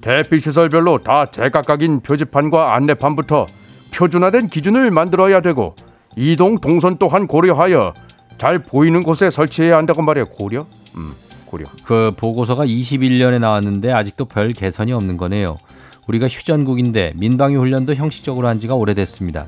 [0.00, 3.46] 대피 시설별로 다 제각각인 표지판과 안내판부터
[3.92, 5.74] 표준화된 기준을 만들어야 되고
[6.16, 7.92] 이동 동선 또한 고려하여
[8.38, 10.66] 잘 보이는 곳에 설치해야 한다고 말이야 고려?
[10.96, 11.12] 음
[11.46, 15.58] 고려 그 보고서가 21년에 나왔는데 아직도 별 개선이 없는 거네요.
[16.06, 19.46] 우리가 휴전국인데 민방위 훈련도 형식적으로 한 지가 오래됐습니다.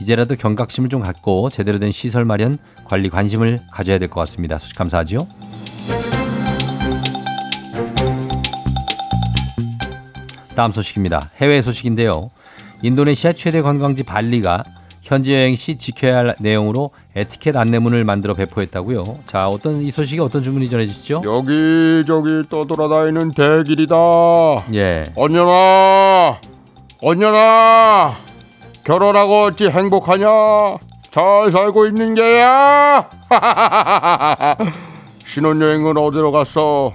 [0.00, 4.58] 이제라도 경각심을 좀 갖고 제대로 된 시설 마련, 관리 관심을 가져야 될 것 같습니다.
[4.58, 5.26] 소식 감사하지요.
[10.54, 11.30] 다음 소식입니다.
[11.36, 12.30] 해외 소식인데요.
[12.82, 14.64] 인도네시아 최대 관광지 발리가
[15.10, 19.18] 현지 여행 시 지켜야 할 내용으로 에티켓 안내문을 만들어 배포했다고요.
[19.26, 21.22] 자, 어떤 이 소식이 어떤 주문이 전해지죠?
[21.24, 23.96] 여기저기 떠돌아다니는 대길이다
[24.74, 25.02] 예.
[25.16, 26.40] 언년아
[27.02, 28.12] 언년아
[28.84, 30.28] 결혼하고 어찌 행복하냐
[31.10, 33.10] 잘 살고 있는 게야
[35.26, 36.92] 신혼여행은 어디로 갔어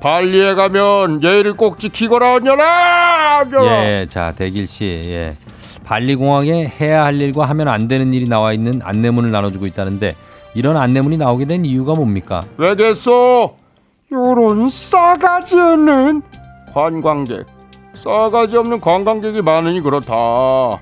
[0.00, 3.84] 발리에 가면 예의를 꼭 지키거라 언년아 앉아라.
[3.84, 5.02] 예, 자, 대길 씨.
[5.06, 5.36] 예.
[5.84, 10.14] 발리공항에 해야 할 일과 하면 안 되는 일이 나와 있는 안내문을 나눠주고 있다는데
[10.54, 12.42] 이런 안내문이 나오게 된 이유가 뭡니까?
[12.56, 13.54] 왜 됐어?
[14.12, 16.22] 요런 싸가지 없는
[16.72, 17.46] 관광객.
[17.94, 20.14] 싸가지 없는 관광객이 많으니 그렇다.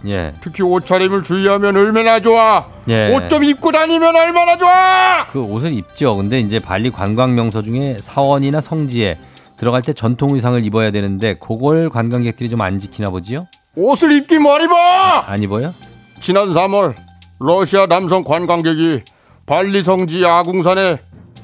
[0.07, 0.33] 예.
[0.41, 2.67] 특히 옷차림을 주의하면 얼마나 좋아.
[2.89, 3.15] 예.
[3.15, 5.27] 옷 좀 입고 다니면 얼마나 좋아.
[5.31, 6.17] 그 옷을 입죠.
[6.17, 9.19] 근데 이제 발리 관광 명소 중에 사원이나 성지에
[9.57, 13.47] 들어갈 때 전통 의상을 입어야 되는데 그걸 관광객들이 좀 안 지키나 보지요?
[13.77, 14.75] 옷을 입긴 뭘 입어?
[14.75, 15.73] 안 입어요?
[16.21, 16.95] 지난 3월
[17.39, 19.01] 러시아 남성 관광객이
[19.47, 20.99] 발리 성지 아궁산에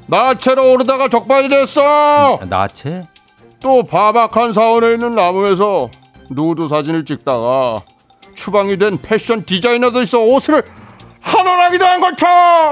[0.06, 2.36] 나체로 오르다가 적발이 됐어.
[2.40, 3.06] 아, 나체?
[3.60, 5.88] 또 바박한 사원에 있는 나무에서
[6.30, 7.76] 누드 사진을 찍다가
[8.34, 10.62] 추방이 된 패션 디자이너도 있어 옷을
[11.20, 12.26] 한원하기도 한 거죠.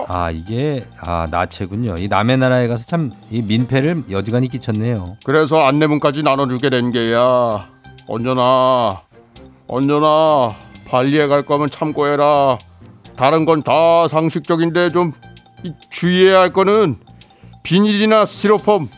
[0.08, 1.96] 아 이게 아 나체군요.
[1.98, 5.16] 이 남의 나라에 가서 참 이 민폐를 여지간히 끼쳤네요.
[5.24, 7.68] 그래서 안내문까지 나눠주게 된 게야.
[8.06, 9.00] 언제나
[9.66, 10.54] 언제나
[10.88, 12.58] 발리에 갈 거면 참고해라.
[13.16, 15.12] 다른 건 다 상식적인데 좀이
[15.90, 16.96] 주의해야 할 거는
[17.62, 18.88] 비닐이나 스티로폼,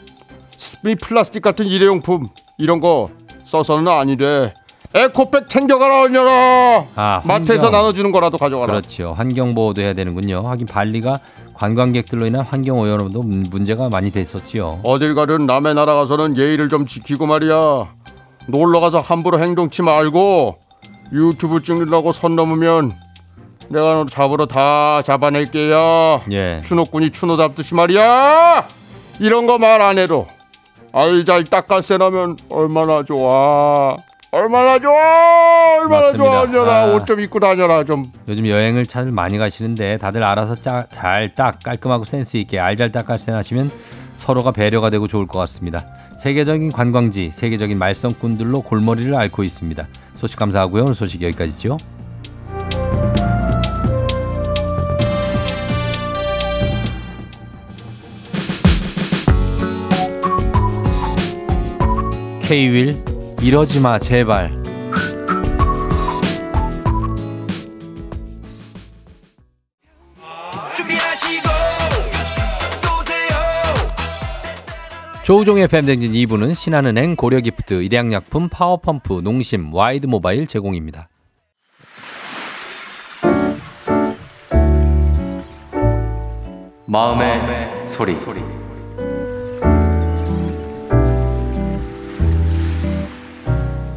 [0.87, 3.09] 이 플라스틱 같은 일회용품 이런 거
[3.45, 4.55] 써서는 아니래.
[4.95, 6.85] 에코백 챙겨가라 언제나.
[6.97, 7.71] 아 마트에서.
[7.71, 8.73] 나눠주는 거라도 가져가라.
[8.73, 9.13] 그렇죠.
[9.17, 10.43] 환경 보호도 해야 되는군요.
[10.47, 11.19] 하긴 발리가
[11.55, 14.81] 관광객들로 인한 환경 오염도 문- 문제가 많이 됐었지요.
[14.85, 17.89] 어딜 가든 남의 나라 가서는 예의를 좀 지키고 말이야.
[18.47, 20.59] 놀러 가서 함부로 행동치 말고
[21.13, 22.95] 유튜브 찍는다고 선 넘으면
[23.69, 26.23] 내가 너 잡으러 다 잡아낼게요.
[26.31, 26.61] 예.
[26.65, 28.67] 추노꾼이 추노 잡듯이 말이야.
[29.19, 30.27] 이런 거 말 안 해도
[30.93, 33.97] 알잘 닦아세 나면 얼마나 좋아.
[34.31, 35.79] 얼마나 좋아.
[35.81, 36.25] 얼마나 맞습니다.
[36.25, 36.41] 좋아.
[36.43, 36.95] 언제나 아.
[36.95, 38.05] 옷좀 입고 다녀라 좀.
[38.29, 40.87] 요즘 여행을 잘 많이 가시는데 다들 알아서 잘
[41.35, 43.71] 딱 깔끔하고 센스 있게 알잘 닦알센 하시면
[44.17, 45.87] 서로가 배려가 되고 좋을 것 같습니다.
[46.17, 49.87] 세계적인 관광지, 세계적인 말썽꾼들로 골머리를 앓고 있습니다.
[50.15, 50.83] 소식 감사하고요.
[50.83, 51.77] 오늘 소식 여기까지죠.
[62.43, 63.03] K-윌
[63.43, 64.66] 이러지 마 제발.
[75.27, 81.09] 조우종의 FM 대행진 2부는 신한은행 고려기프트 일양약품 파워펌프 농심 와이드모바일 제공입니다.
[86.87, 88.15] 마음의 소리.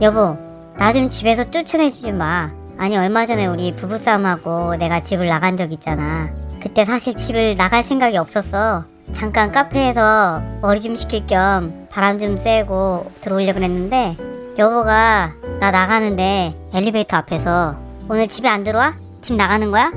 [0.01, 0.35] 여보,
[0.79, 2.51] 나 좀 집에서 쫓아내지 마.
[2.79, 6.31] 아니, 얼마 전에 우리 부부싸움하고 내가 집을 나간 적 있잖아.
[6.59, 8.85] 그때 사실 집을 나갈 생각이 없었어.
[9.11, 14.15] 잠깐 카페에서 머리 좀 식힐 겸 바람 좀 쐬고 들어오려고 그랬는데,
[14.57, 17.75] 여보가 나 나가는데 엘리베이터 앞에서
[18.07, 18.95] 오늘 집에 안 들어와?
[19.21, 19.91] 집 나가는 거야?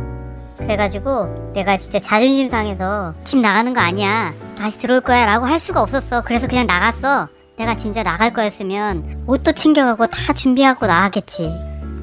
[0.58, 4.32] 그래가지고 내가 진짜 자존심 상해서 집 나가는 거 아니야.
[4.58, 6.22] 다시 들어올 거야 라고 할 수가 없었어.
[6.22, 7.28] 그래서 그냥 나갔어.
[7.56, 11.50] 내가 진짜 나갈 거였으면 옷도 챙겨가고 다 준비하고 나가겠지.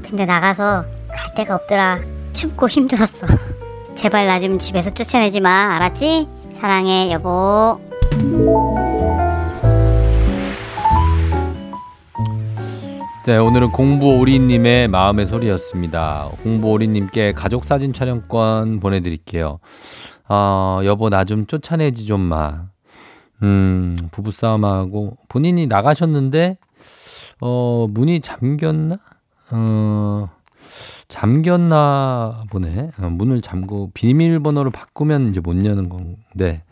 [0.08, 2.00] 근데 나가서 갈 데가 없더라.
[2.34, 3.28] 춥고 힘들었어.
[3.95, 5.76] 제발 나 좀 집에서 쫓아내지 마.
[5.76, 6.28] 알았지?
[6.60, 7.80] 사랑해, 여보.
[13.26, 16.30] 네, 오늘은 공부오리님의 마음의 소리였습니다.
[16.43, 19.60] 공부오리님께 가족 사진 촬영권 보내드릴게요.
[20.28, 22.63] 어, 여보 나 좀 쫓아내지 좀 마.
[23.43, 26.58] 음, 부부싸움하고 본인이 나가셨는데
[27.41, 28.98] 어, 문이 잠겼나?
[29.52, 30.30] 어,
[31.08, 32.91] 잠겼나 보네.
[33.00, 36.63] 어, 문을 잠고 비밀번호를 바꾸면 이제 못 여는 건데.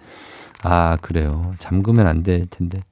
[0.64, 1.54] 아, 그래요.
[1.60, 2.84] 잠그면 안 될 텐데.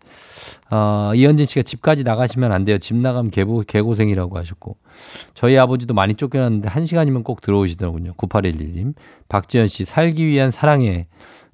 [0.69, 2.77] 아, 이현진 씨가 집까지 나가시면 안 돼요.
[2.77, 4.77] 집 나가면 개고, 개고생이라고 하셨고.
[5.33, 8.13] 저희 아버지도 많이 쫓겨났는데 한 시간이면 꼭 들어오시더라고요.
[8.13, 8.93] 9811님.
[9.29, 11.07] 박지현 씨, 살기 위한 사랑해.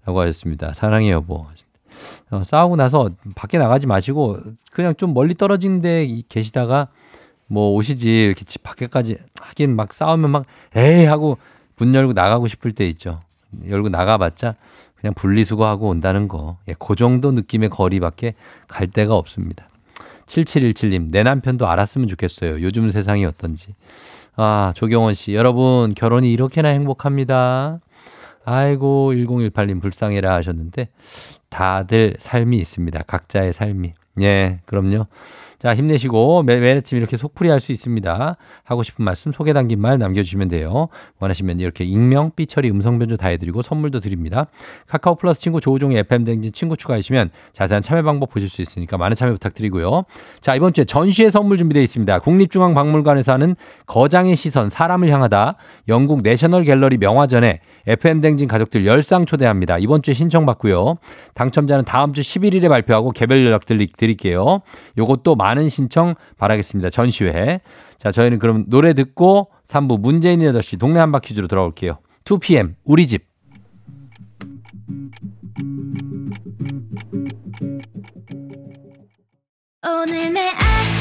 [0.06, 0.74] 라고 하셨습니다.
[0.74, 1.46] 사랑해, 여보.
[2.32, 4.38] 어, 싸우고 나서 밖에 나가지 마시고
[4.72, 6.88] 그냥 좀 멀리 떨어진 데 계시다가
[7.52, 11.38] 뭐 오시지 이렇게 집 밖에까지 하긴 막 싸우면 막 에이 하고
[11.78, 13.20] 문 열고 나가고 싶을 때 있죠.
[13.68, 14.56] 열고 나가봤자
[14.96, 16.58] 그냥 분리수거하고 온다는 거.
[16.70, 18.36] 예, 그 정도 느낌의 거리밖에
[18.70, 19.68] 갈 데가 없습니다.
[20.28, 22.62] 7717님, 내 남편도 알았으면 좋겠어요.
[22.62, 23.76] 요즘 세상이 어떤지.
[24.38, 27.82] 아, 조경원 씨, 여러분, 결혼이 이렇게나 행복합니다.
[28.46, 30.88] 아이고, 1018님 불쌍해라 하셨는데,
[31.50, 33.04] 다들 삶이 있습니다.
[33.04, 33.94] 각자의 삶이.
[34.22, 35.08] 예, 그럼요.
[35.62, 38.36] 자, 힘내시고 매, 매 아침 이렇게 속풀이 할 수 있습니다.
[38.64, 40.88] 하고 싶은 말씀, 소개 담긴 말 남겨주시면 돼요.
[41.20, 44.48] 원하시면 이렇게 익명, 삐처리, 음성 변조 다 해드리고 선물도 드립니다.
[44.88, 49.16] 카카오 플러스 친구 조우종의 FM 댕진 친구 추가하시면 자세한 참여 방법 보실 수 있으니까 많은
[49.16, 50.06] 참여 부탁드리고요.
[50.40, 52.18] 자, 이번 주에 전시회 선물 준비되어 있습니다.
[52.18, 55.58] 국립중앙박물관에서 하는 거장의 시선, 사람을 향하다
[55.90, 59.78] 영국 내셔널 갤러리 명화전에 FM 댕진 가족들 열상 초대합니다.
[59.78, 60.96] 이번 주에 신청받고요.
[61.36, 64.62] 당첨자는 다음 주 11일에 발표하고 개별 연락 들- 드릴게요.
[64.98, 66.90] 요것도 많은 신청 바라겠습니다.
[66.90, 67.62] 전시회.
[67.98, 72.00] 자, 저희는 그럼 노래 듣고 3부 문재인 8시 동네 한바 퀴즈로 돌아올게요.
[72.26, 73.26] 2PM 우리 집.
[79.84, 81.01] 오늘 내 아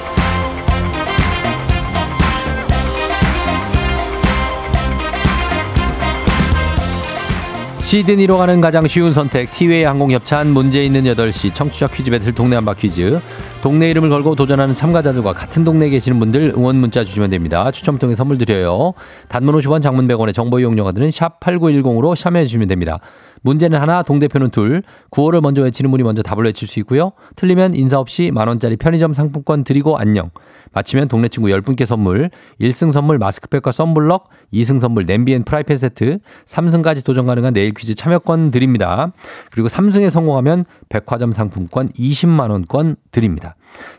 [7.91, 12.55] 시드니로 가는 가장 쉬운 선택 티웨이 항공 협찬 문제 있는 8시 청취자 퀴즈 배틀 동네
[12.55, 13.19] 한 바퀴즈
[13.61, 17.69] 동네 이름을 걸고 도전하는 참가자들과 같은 동네에 계시는 분들 응원 문자 주시면 됩니다.
[17.71, 18.93] 추첨 통해 선물 드려요.
[19.27, 22.97] 단문 50원 장문 100원의 정보 이용료가 드는 샵 8910으로 참여해 주시면 됩니다.
[23.41, 24.83] 문제는 하나, 동대표는 둘.
[25.09, 27.11] 구호를 먼저 외치는 분이 먼저 답을 외칠 수 있고요.
[27.35, 30.29] 틀리면 인사 없이 만원짜리 편의점 상품권 드리고 안녕.
[30.73, 32.29] 마치면 동네 친구 10분께 선물,
[32.59, 37.95] 1승 선물 마스크팩과 썬블럭, 2승 선물 냄비 and 프라이팬 세트, 3승까지 도전 가능한 내일 퀴즈
[37.95, 39.11] 참여권 드립니다.
[39.51, 43.55] 그리고 3승에 성공하면 백화점 상품권 20만원권 드립니다.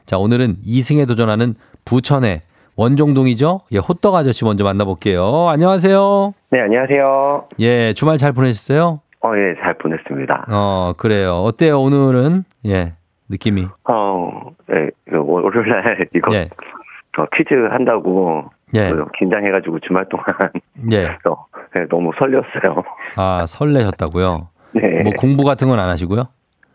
[0.07, 1.55] 자, 오늘은 2승에 도전하는
[1.85, 2.43] 부천의
[2.77, 3.61] 원종동이죠?
[3.73, 5.49] 예, 호떡 아저씨 먼저 만나볼게요.
[5.49, 6.35] 안녕하세요.
[6.51, 7.49] 네, 안녕하세요.
[7.61, 9.01] 예, 주말 잘 보내셨어요?
[9.25, 10.47] 어, 예, 잘 보냈습니다.
[10.51, 11.43] 어, 그래요.
[11.43, 12.45] 어때요, 오늘은?
[12.67, 12.95] 예,
[13.29, 13.67] 느낌이.
[13.89, 16.49] 어, 예, 그 월- 월요일날 이거 예,
[17.19, 20.25] 어, 퀴즈 한다고 예, 그 긴장해가지고 주말 동안
[20.93, 21.05] 예.
[21.29, 22.83] 어, 예, 너무 설렸어요.
[23.17, 24.49] 아, 설레셨다고요?
[24.75, 25.03] 네.
[25.03, 26.25] 뭐 공부 같은 건 안 하시고요?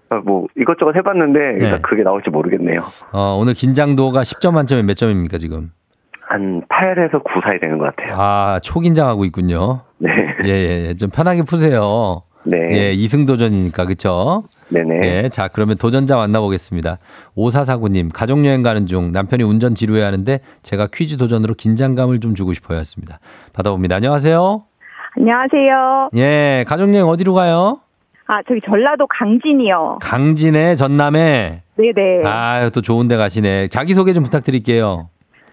[0.10, 1.82] 어, 뭐 이것저것 해봤는데 일단 네.
[1.82, 2.80] 그게 나올지 모르겠네요.
[3.12, 5.72] 어, 오늘 긴장도가 10점 만점에 몇 점입니까, 지금?
[6.22, 8.16] 한 8에서 9 사이 되는 것 같아요.
[8.20, 9.82] 아, 초긴장하고 있군요.
[9.98, 10.12] 네,
[10.46, 10.94] 예, 예, 예.
[10.94, 12.22] 좀 편하게 푸세요.
[12.50, 14.44] 네, 예, 이승 도전이니까, 그쵸?
[14.70, 15.00] 네네.
[15.04, 16.98] 예, 자, 그러면 도전자 만나보겠습니다.
[17.36, 22.54] 5449님, 가족 여행 가는 중 남편이 운전 지루해 하는데 제가 퀴즈 도전으로 긴장감을 좀 주고
[22.54, 23.20] 싶어요 했습니다.
[23.52, 23.98] 받아봅니다.
[23.98, 24.64] 안녕하세요.
[25.18, 26.10] 안녕하세요.
[26.16, 27.82] 예, 가족 여행 어디로 가요?
[28.28, 30.00] 아, 저기 전라도 강진이요.
[30.02, 31.64] 강진에 전남에.
[31.78, 32.26] 네네.
[32.26, 33.68] 아유, 또 좋은 데 가시네.
[33.68, 35.10] 자기 소개 좀 부탁드릴게요.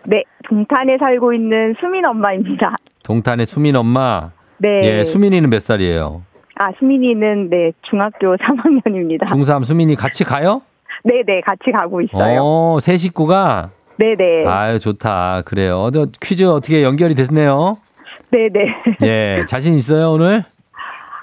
[0.07, 2.77] 네, 동탄에 살고 있는 수민 엄마입니다.
[3.05, 4.31] 동탄의 수민 엄마.
[4.59, 4.81] 네.
[4.85, 6.23] 예, 수민이는 몇 살이에요?
[6.57, 9.27] 아, 수민이는 네, 중학교 3학년입니다.
[9.27, 10.63] 중3 수민이 같이 가요?
[11.05, 12.41] 네 네, 같이 가고 있어요.
[12.43, 13.71] 어, 새 식구가?
[13.99, 14.47] 네 네.
[14.47, 15.43] 아유, 좋다.
[15.45, 15.79] 그래요.
[15.81, 15.91] 어,
[16.21, 17.77] 퀴즈 어떻게 연결이 됐네요.
[18.31, 18.67] 네 네.
[19.03, 20.45] 예, 자신 있어요, 오늘?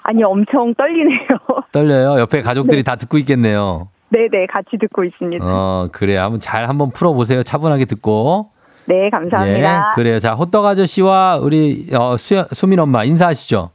[0.03, 1.27] 아니, 엄청 떨리네요.
[1.71, 2.19] 떨려요?
[2.19, 3.87] 옆에 가족들이 다 듣고 있겠네요.
[4.09, 5.43] 네 네, 같이 듣고 있습니다.
[5.45, 6.17] 어, 그래.
[6.17, 7.43] 한번 잘 한번 풀어 보세요.
[7.43, 8.49] 차분하게 듣고.
[8.85, 9.91] 네, 감사합니다.
[9.91, 10.19] 예, 그래요.
[10.19, 13.69] 자, 호떡 아저씨와 우리, 어, 수, 수민 엄마 인사하시죠.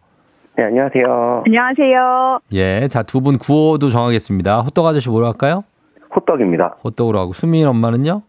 [0.56, 1.42] 네, 안녕하세요.
[1.46, 2.38] 안녕하세요.
[2.52, 4.60] 예, 자, 두 분 구호도 정하겠습니다.
[4.60, 5.64] 호떡 아저씨 뭐로 할까요?
[6.14, 6.76] 호떡입니다.
[6.84, 8.22] 호떡으로 하고, 수민 엄마는요?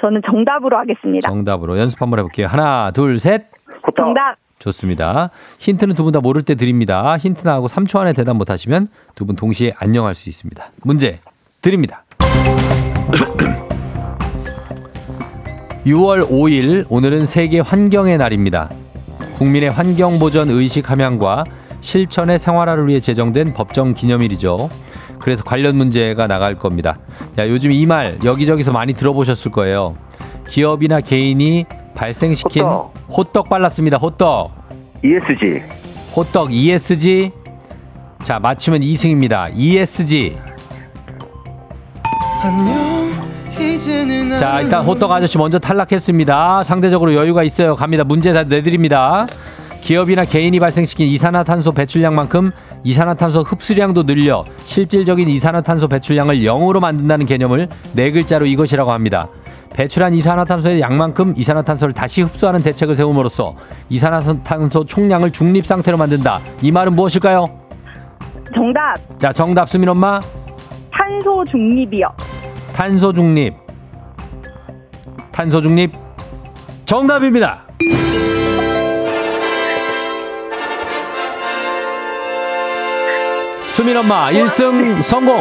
[0.00, 1.28] 저는 정답으로 하겠습니다.
[1.28, 2.46] 정답으로 연습 한번 해볼게요.
[2.46, 3.46] 하나, 둘, 셋.
[3.86, 4.06] 호떡.
[4.06, 4.36] 정답.
[4.60, 5.30] 좋습니다.
[5.58, 7.16] 힌트는 두 분 다 모를 때 드립니다.
[7.18, 8.86] 힌트 나하고 3초 안에 대답 못하시면
[9.16, 10.64] 두 분 동시에 안녕할 수 있습니다.
[10.84, 11.18] 문제
[11.62, 12.04] 드립니다.
[15.84, 18.70] 6월 5일 오늘은 세계 환경의 날입니다.
[19.34, 21.42] 국민의 환경 보전 의식 함양과
[21.82, 24.70] 실천의 생활화를 위해 제정된 법정 기념일이죠.
[25.18, 26.96] 그래서 관련 문제가 나갈 겁니다.
[27.38, 29.94] 야, 요즘 이 말 여기저기서 많이 들어보셨을 거예요.
[30.48, 32.94] 기업이나 개인이 발생시킨 호떡.
[33.10, 33.98] 호떡 빨랐습니다.
[33.98, 34.50] 호떡.
[35.04, 35.62] ESG.
[36.16, 37.30] 호떡 ESG.
[38.22, 39.50] 자, 맞추면 2승입니다.
[39.54, 40.36] ESG.
[44.38, 46.64] 자, 일단 호떡 아저씨 먼저 탈락했습니다.
[46.64, 47.76] 상대적으로 여유가 있어요.
[47.76, 48.04] 갑니다.
[48.04, 49.26] 문제 다 내드립니다.
[49.82, 52.52] 기업이나 개인이 발생시킨 이산화탄소 배출량만큼
[52.84, 59.28] 이산화탄소 흡수량도 늘려 실질적인 이산화탄소 배출량을 0으로 만든다는 개념을 네 글자로 이것이라고 합니다.
[59.74, 63.56] 배출한 이산화탄소의 양만큼 이산화탄소를 다시 흡수하는 대책을 세움으로써
[63.88, 66.40] 이산화탄소 총량을 중립 상태로 만든다.
[66.62, 67.48] 이 말은 무엇일까요?
[68.54, 68.96] 정답.
[69.18, 70.20] 자, 정답 수민 엄마.
[70.92, 72.06] 탄소 중립이요.
[72.72, 73.54] 탄소 중립.
[75.32, 75.92] 탄소 중립.
[76.84, 77.66] 정답입니다.
[83.74, 85.38] 수민 엄마 1승 성공.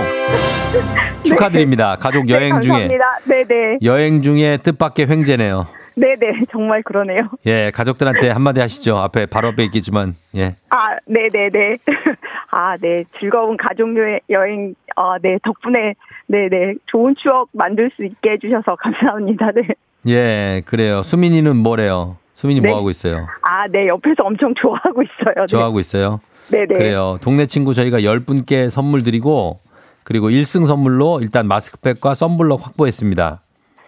[1.25, 1.97] 축하드립니다.
[1.97, 3.17] 가족 여행 네, 중에 감사합니다.
[3.25, 3.77] 네네.
[3.83, 5.67] 여행 중에 뜻밖의 횡재네요.
[5.97, 6.45] 네네.
[6.49, 7.29] 정말 그러네요.
[7.45, 8.97] 예, 가족들한테 한마디 하시죠.
[8.99, 10.55] 앞에 바로 앞에 있겠지만 예.
[10.69, 11.75] 아, 네네네.
[12.51, 13.03] 아, 네.
[13.19, 15.37] 즐거운 가족 여행, 여행, 어, 네.
[15.43, 15.95] 덕분에,
[16.27, 16.75] 네네.
[16.85, 19.51] 좋은 추억 만들 수 있게 해주셔서 감사합니다.
[19.51, 19.67] 네.
[20.07, 21.03] 예, 그래요.
[21.03, 22.15] 수민이는 뭐래요?
[22.33, 22.69] 수민이 네.
[22.69, 23.27] 뭐 하고 있어요?
[23.41, 23.87] 아, 네.
[23.87, 25.35] 옆에서 엄청 좋아하고 있어요.
[25.35, 25.45] 네.
[25.47, 26.19] 좋아하고 있어요.
[26.51, 26.65] 네네.
[26.67, 27.17] 그래요.
[27.21, 29.59] 동네 친구 저희가 10분께 선물 드리고
[30.03, 33.41] 그리고 1승 선물로 일단 마스크팩과 썬블럭 확보했습니다.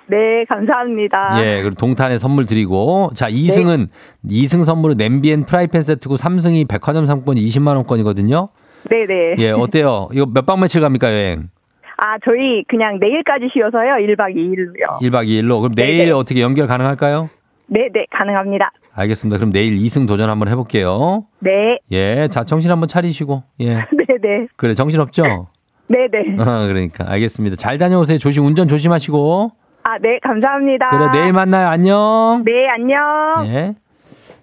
[0.08, 1.44] 네, 감사합니다.
[1.44, 3.88] 예, 그리고 동탄에 선물 드리고 자, 2승은
[4.30, 8.50] 2승 선물은 냄비 and 프라이팬 세트고 3승이 백화점 상품권이 20만 원권이거든요.
[8.90, 9.36] 네 네.
[9.40, 10.10] 예, 어때요?
[10.14, 11.50] 이거 몇 박 며칠 갑니까, 여행?
[11.98, 13.92] 아, 저희 그냥 내일까지 쉬어서요.
[13.92, 15.02] 1박 2일로요.
[15.02, 15.62] 1박 2일로.
[15.62, 16.12] 그럼 내일 네네.
[16.12, 17.30] 어떻게 연결 가능할까요?
[17.68, 18.72] 네 네, 가능합니다.
[18.96, 19.38] 알겠습니다.
[19.40, 21.26] 그럼 내일 2승 도전 한번 해 볼게요.
[21.40, 22.28] 네, 예.
[22.30, 23.44] 자, 정신 한번 차리시고.
[23.62, 23.66] 예.
[23.68, 24.48] 네네.
[24.56, 25.48] 그래, 정신 없죠?
[25.88, 26.42] 네네.
[26.42, 27.56] 어, 그러니까 알겠습니다.
[27.56, 28.18] 잘 다녀오세요.
[28.18, 29.52] 조심 운전 조심하시고.
[29.84, 30.88] 아, 네, 감사합니다.
[30.90, 31.68] 그래, 내일 만나요.
[31.68, 32.44] 안녕.
[32.46, 33.48] 네, 안녕.
[33.48, 33.76] 예.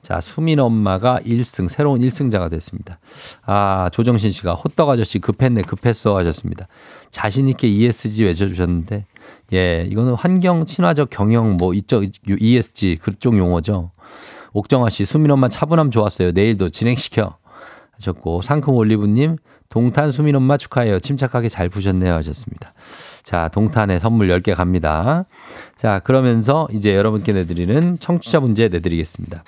[0.02, 2.98] 자, 수민 엄마가 1승, 새로운 1승자가 됐습니다.
[3.46, 6.66] 아, 조정신 씨가 호떡 아저씨 급했네, 급했어 하셨습니다.
[7.10, 9.04] 자신있게 ESG 외쳐주셨는데,
[9.52, 13.90] 예, 이거는 환경 친화적 경영 뭐 이쪽 ESG 그쪽 용어죠.
[14.52, 16.32] 옥정아 씨, 수민 엄마 차분함 좋았어요.
[16.32, 17.36] 내일도 진행시켜
[17.92, 19.36] 하셨고, 상큼 올리브님,
[19.68, 20.98] 동탄 수민 엄마 축하해요.
[20.98, 22.72] 침착하게 잘 푸셨네요 하셨습니다.
[23.22, 25.24] 자, 동탄에 선물 10개 갑니다.
[25.76, 29.44] 자, 그러면서 이제 여러분께 내드리는 청취자 문제 내드리겠습니다.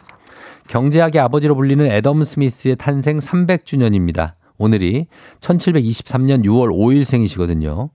[0.69, 4.35] 경제학의 아버지로 불리는 애덤 스미스의 탄생 300주년입니다.
[4.59, 5.07] 오늘이
[5.41, 7.91] 1723년 6월 5일 생이시거든요.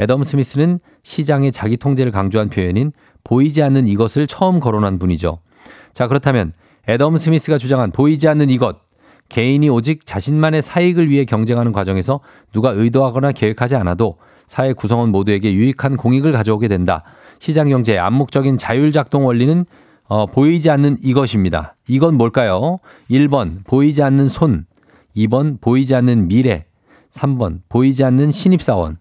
[0.00, 2.90] 애덤 스미스는 시장의 자기 통제를 강조한 표현인
[3.22, 5.38] 보이지 않는 이것을 처음 거론한 분이죠.
[5.92, 6.52] 자, 그렇다면
[6.88, 8.78] 애덤 스미스가 주장한 보이지 않는 이것,
[9.28, 12.20] 개인이 오직 자신만의 사익을 위해 경쟁하는 과정에서
[12.52, 14.16] 누가 의도하거나 계획하지 않아도
[14.48, 17.04] 사회 구성원 모두에게 유익한 공익을 가져오게 된다.
[17.38, 19.64] 시장 경제의 암묵적인 자율 작동 원리는
[20.08, 21.76] 어, 보이지 않는 이것입니다.
[21.86, 22.80] 이건 뭘까요?
[23.08, 24.66] 1번 보이지 않는 손,
[25.16, 26.66] 2번 보이지 않는 미래,
[27.10, 28.98] 3번 보이지 않는 신입사원.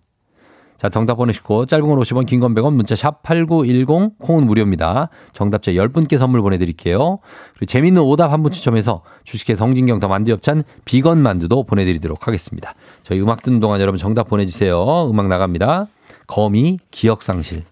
[0.80, 5.10] 자, 정답 보내시고 짧은 건 50원, 긴 건 100원, 문자 샵 8910, 콩은 무료입니다.
[5.34, 7.20] 정답자 10분께 선물 보내 드릴게요.
[7.54, 12.74] 그리고 재밌는 오답 한 분 추첨해서 주식회 성진경 더 만두엽찬 비건 만두도 보내 드리도록 하겠습니다.
[13.04, 15.10] 저희 음악 듣는 동안 여러분 정답 보내 주세요.
[15.10, 15.88] 음악 나갑니다.
[16.28, 17.64] 거미 기억 상실.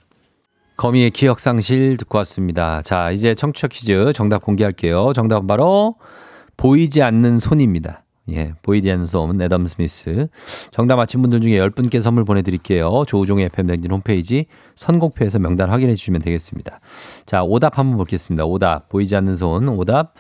[0.76, 2.82] 거미의 기억 상실 듣고 왔습니다.
[2.82, 5.14] 자, 이제 청취자 퀴즈 정답 공개할게요.
[5.14, 5.96] 정답은 바로
[6.58, 8.04] 보이지 않는 손입니다.
[8.30, 8.54] 예,
[8.92, 10.28] 않는 손, 애덤 스미스.
[10.72, 13.04] 정답 맞힌 분들 중에 10분께 선물 보내드릴게요.
[13.08, 16.80] 조우종의 FM댕진 홈페이지 선곡표에서 명단 확인해 주시면 되겠습니다.
[17.26, 18.46] 자, 오답 한번 보겠습니다.
[18.46, 18.90] 오답.
[18.90, 19.70] 보이지 않는 손.
[19.70, 20.14] 오답.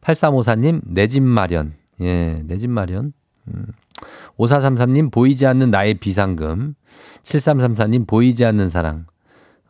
[0.00, 1.74] 8354님, 내 집 마련.
[2.00, 3.12] 예, 내 집 마련.
[3.48, 3.66] 음.
[4.38, 6.74] 5433님, 보이지 않는 나의 비상금.
[7.22, 9.04] 7334님, 보이지 않는 사랑.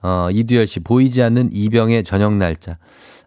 [0.03, 2.79] 어, 이두열 씨, 보이지 않는 이병의 저녁 날짜.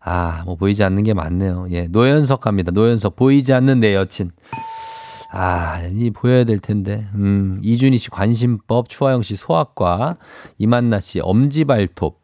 [0.03, 1.67] 아, 뭐 보이지 않는 게 많네요.
[1.71, 2.71] 예, 노현석 갑니다.
[2.71, 4.31] 노현석, 보이지 않는 내 여친.
[5.31, 7.05] 아, 이 보여야 될 텐데.
[7.15, 10.17] 음, 이준희 씨 관심법, 추하영 씨 소아과,
[10.57, 12.21] 이만나 씨 엄지발톱.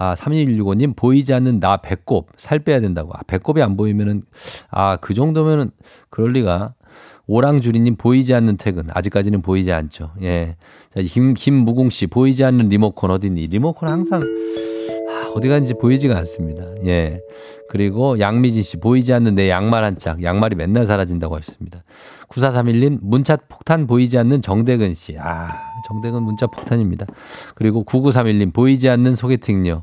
[0.00, 3.10] 아, 3165님 보이지 않는 나 배꼽 살 빼야 된다고.
[3.14, 4.22] 아, 배꼽이 안 보이면은
[4.70, 5.72] 아, 그 정도면은
[6.10, 6.74] 그럴 리가.
[7.26, 10.12] 오랑주리님 보이지 않는 퇴근 아직까지는 보이지 않죠.
[10.22, 10.56] 예.
[10.94, 13.48] 자, 김 김무공 씨 보이지 않는 리모컨 어딨니?
[13.48, 14.24] 리모컨 항상 아,
[15.34, 16.64] 어디 갔는지 보이지가 않습니다.
[16.86, 17.20] 예.
[17.68, 20.22] 그리고 양미진 씨 보이지 않는 내 양말 한 짝.
[20.22, 21.84] 양말이 맨날 사라진다고 하셨습니다.
[22.28, 25.16] 9431님 문자 폭탄 보이지 않는 정대근 씨.
[25.18, 25.48] 아,
[25.86, 27.06] 정대근 문자 폭탄입니다.
[27.54, 29.82] 그리고 9931님 보이지 않는 소개팅녀.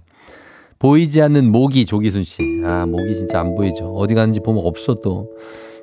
[0.79, 2.41] 보이지 않는 모기 조기순 씨.
[2.65, 3.95] 아, 모기 진짜 안 보이죠.
[3.95, 5.29] 어디 갔는지 보면 없어 또.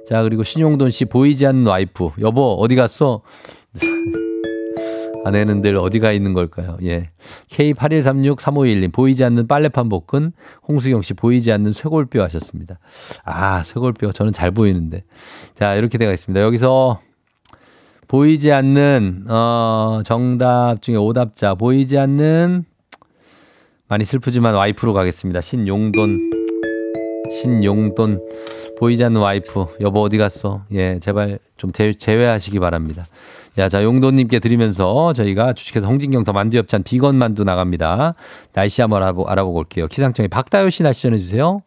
[0.07, 2.11] 자, 그리고 신용돈 씨 보이지 않는 와이프.
[2.21, 3.23] 여보, 어디 갔어?
[5.25, 6.77] 아내는 늘 어디가 있는 걸까요?
[6.83, 7.11] 예.
[7.49, 10.33] K81363521님, 보이지 않는 빨래판 복근.
[10.67, 12.79] 홍수경 씨, 보이지 않는 쇄골뼈 하셨습니다.
[13.25, 14.13] 아, 쇄골뼈.
[14.13, 15.05] 저는 잘 보이는데.
[15.55, 16.43] 자, 이렇게 되어 있습니다.
[16.43, 17.01] 여기서
[18.09, 22.65] 보이지 않는, 어, 정답 중에 오답자, 보이지 않는,
[23.89, 25.41] 많이 슬프지만 와이프로 가겠습니다.
[25.41, 26.31] 신용돈.
[27.31, 28.21] 신용돈.
[28.79, 29.67] 보이지 않는 와이프.
[29.81, 30.65] 여보 어디 갔어?
[30.73, 33.07] 예, 제발 좀 제, 제외하시기 바랍니다.
[33.59, 38.15] 야, 자, 용돈님께 드리면서 저희가 주식회사 홍진경 더 만두 엽찬 비건 만두 나갑니다.
[38.53, 39.89] 날씨 한번 알아보, 알아보고 올게요.
[39.89, 41.63] 기상청에 박다효 씨 날씨 전해주세요.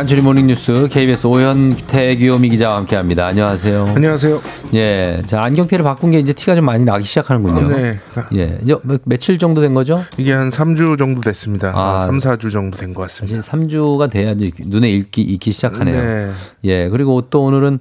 [0.00, 3.26] 간추리 모닝뉴스 KBS 오현태 귀요미 기자와 함께합니다.
[3.26, 3.92] 안녕하세요.
[3.94, 4.40] 안녕하세요.
[4.72, 7.68] 예, 자 안경테를 바꾼 게 이제 티가 좀 많이 나기 시작하는군요.
[7.68, 8.00] 네.
[8.34, 10.02] 예, 이제 며- 며칠 정도 된 거죠?
[10.16, 11.72] 이게 한 3주 정도 됐습니다.
[11.74, 12.06] 아.
[12.06, 13.76] 3, 4주 정도 된것 사실 같습니다.
[13.76, 16.02] 3주가 돼야 눈에 익기, 익기 시작하네요.
[16.02, 16.30] 네.
[16.64, 17.80] 예, 그리고 또 오늘은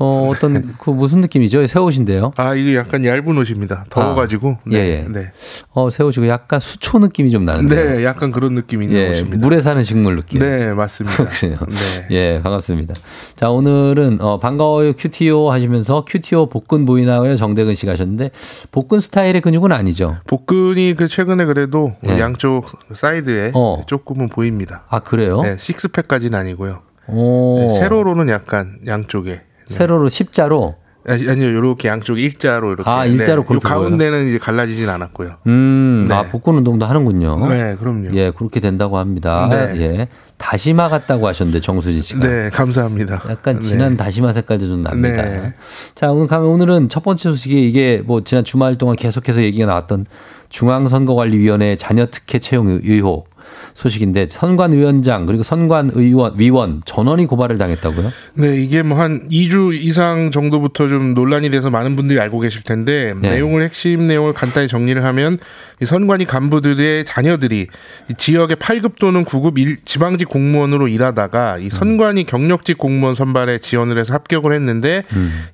[0.00, 1.66] 어, 어떤 그 무슨 느낌이죠?
[1.66, 2.30] 새 옷인데요.
[2.38, 3.84] 아, 이게 약간 얇은 옷입니다.
[3.90, 4.56] 더워가지고.
[4.70, 4.90] 예, 네.
[4.90, 5.06] 예.
[5.06, 5.32] 네.
[5.72, 7.96] 어, 새 옷이고 약간 수초 느낌이 좀 나는데.
[7.96, 9.36] 네, 약간 그런 느낌이 있는 예, 옷입니다.
[9.36, 10.40] 물에 사는 식물 느낌.
[10.40, 11.28] 네, 맞습니다.
[11.28, 11.58] 그래요.
[11.68, 12.06] 네.
[12.16, 12.94] 예, 반갑습니다.
[13.36, 17.36] 자, 오늘은 어, 반가워요 큐티오 하시면서 큐티오 복근 보이나요?
[17.36, 18.30] 정대근 씨가 하셨는데
[18.72, 20.16] 복근 스타일의 근육은 아니죠.
[20.26, 22.18] 복근이 그 최근에 그래도 예.
[22.18, 23.82] 양쪽 사이드에 어.
[23.86, 24.84] 조금은 보입니다.
[24.88, 25.42] 아, 그래요?
[25.42, 26.80] 네, 식스팩까지는 아니고요.
[27.06, 27.58] 오.
[27.68, 29.42] 네, 세로로는 약간 양쪽에.
[29.70, 29.74] 네.
[29.74, 30.74] 세로로 십자로.
[31.08, 32.90] 아니, 아니요, 이렇게 양쪽 일자로 이렇게.
[32.90, 33.48] 아, 일자로 네.
[33.48, 35.36] 그렇게 요 가운데는 이제 갈라지진 않았고요.
[35.46, 36.14] 음, 네.
[36.14, 37.48] 아, 복근 운동도 하는군요.
[37.48, 38.10] 네, 그럼요.
[38.12, 39.48] 예, 그렇게 된다고 합니다.
[39.50, 39.80] 네.
[39.80, 40.08] 예.
[40.36, 42.26] 다시마 같다고 하셨는데 정수진 씨가.
[42.26, 43.22] 네, 감사합니다.
[43.30, 43.96] 약간 진한 네.
[43.96, 45.22] 다시마 색깔도 좀 납니다.
[45.22, 45.54] 네.
[45.94, 50.04] 자, 오늘 가면 오늘은 첫 번째 소식이 이게 뭐 지난 주말 동안 계속해서 얘기가 나왔던
[50.50, 53.29] 중앙선거관리위원회 자녀 특혜 채용 의- 의혹
[53.74, 58.12] 소식인데 선관 위원장 그리고 선관 의원 위원 전원이 고발을 당했다고요?
[58.34, 63.14] 네, 이게 뭐 한 2주 이상 정도부터 좀 논란이 돼서 많은 분들이 알고 계실 텐데
[63.18, 63.30] 네.
[63.30, 65.38] 내용을 핵심 내용을 간단히 정리를 하면
[65.80, 67.66] 이 선관위 간부들의 자녀들이
[68.10, 73.98] 이 지역의 8급 또는 9급 일, 지방직 공무원으로 일하다가 이 선관위 경력직 공무원 선발에 지원을
[73.98, 75.04] 해서 합격을 했는데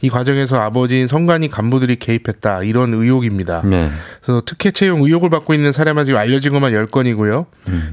[0.01, 3.63] 이 과정에서 아버지인 선관위 간부들이 개입했다 이런 의혹입니다.
[3.65, 3.91] 네.
[4.23, 7.47] 그래서 특혜 채용 의혹을 받고 있는 사례만 지금 알려진 것만 10건이고요.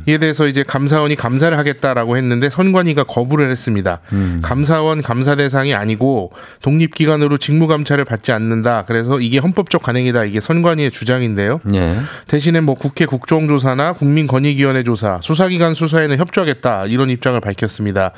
[0.08, 4.00] 이에 대해서 이제 감사원이 감사를 하겠다라고 했는데 선관위가 거부를 했습니다.
[4.42, 6.32] 감사원 감사 대상이 아니고
[6.62, 8.86] 독립기관으로 직무감찰을 받지 않는다.
[8.88, 10.24] 그래서 이게 헌법적 관행이다.
[10.26, 11.60] 이게 선관위의 주장인데요.
[11.76, 11.98] 예.
[12.28, 18.12] 대신에 뭐 국회 국정조사나 국민권익위원회 조사, 수사기관 수사에는 협조하겠다 이런 입장을 밝혔습니다.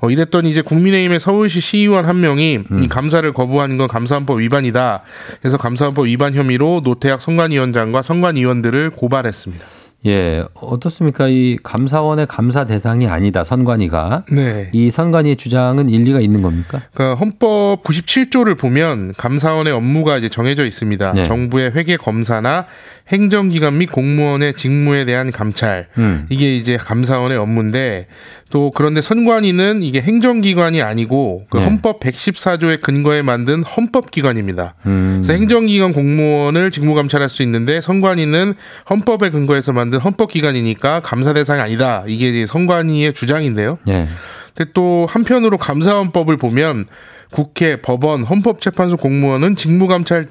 [0.00, 5.02] 어, 이랬더니 이제 국민의힘의 서울시 시의원 한 명이 이 감사를 거부한 건 감사원법 위반이다.
[5.40, 9.64] 그래서 감사원법 위반 혐의로 노태학 선관위원장과 선관위원들을 고발했습니다.
[10.06, 10.44] 예.
[10.54, 11.28] 어떻습니까?
[11.28, 13.44] 이 감사원의 감사 대상이 아니다.
[13.44, 14.24] 선관위가.
[14.32, 14.70] 네.
[14.72, 16.80] 이 선관위의 주장은 일리가 있는 겁니까?
[16.94, 21.12] 그러니까 헌법 97조를 보면 감사원의 업무가 이제 정해져 있습니다.
[21.12, 21.24] 네.
[21.24, 22.66] 정부의 회계 검사나
[23.10, 26.26] 행정기관 및 공무원의 직무에 대한 감찰 음.
[26.30, 28.06] 이게 이제 감사원의 업무인데
[28.50, 31.64] 또 그런데 선관위는 이게 행정기관이 아니고 그 네.
[31.64, 34.74] 헌법 114조에 근거해 만든 헌법기관입니다.
[34.86, 35.20] 음.
[35.22, 38.54] 그래서 행정기관 공무원을 직무 감찰할 수 있는데 선관위는
[38.88, 42.04] 헌법에 근거해서 만든 헌법기관이니까 감사 대상이 아니다.
[42.06, 43.78] 이게 이제 선관위의 주장인데요.
[43.88, 44.08] 예.
[44.54, 46.86] 근데 또 한편으로 감사원법을 보면
[47.30, 50.26] 국회, 법원, 헌법재판소 공무원은 직무감찰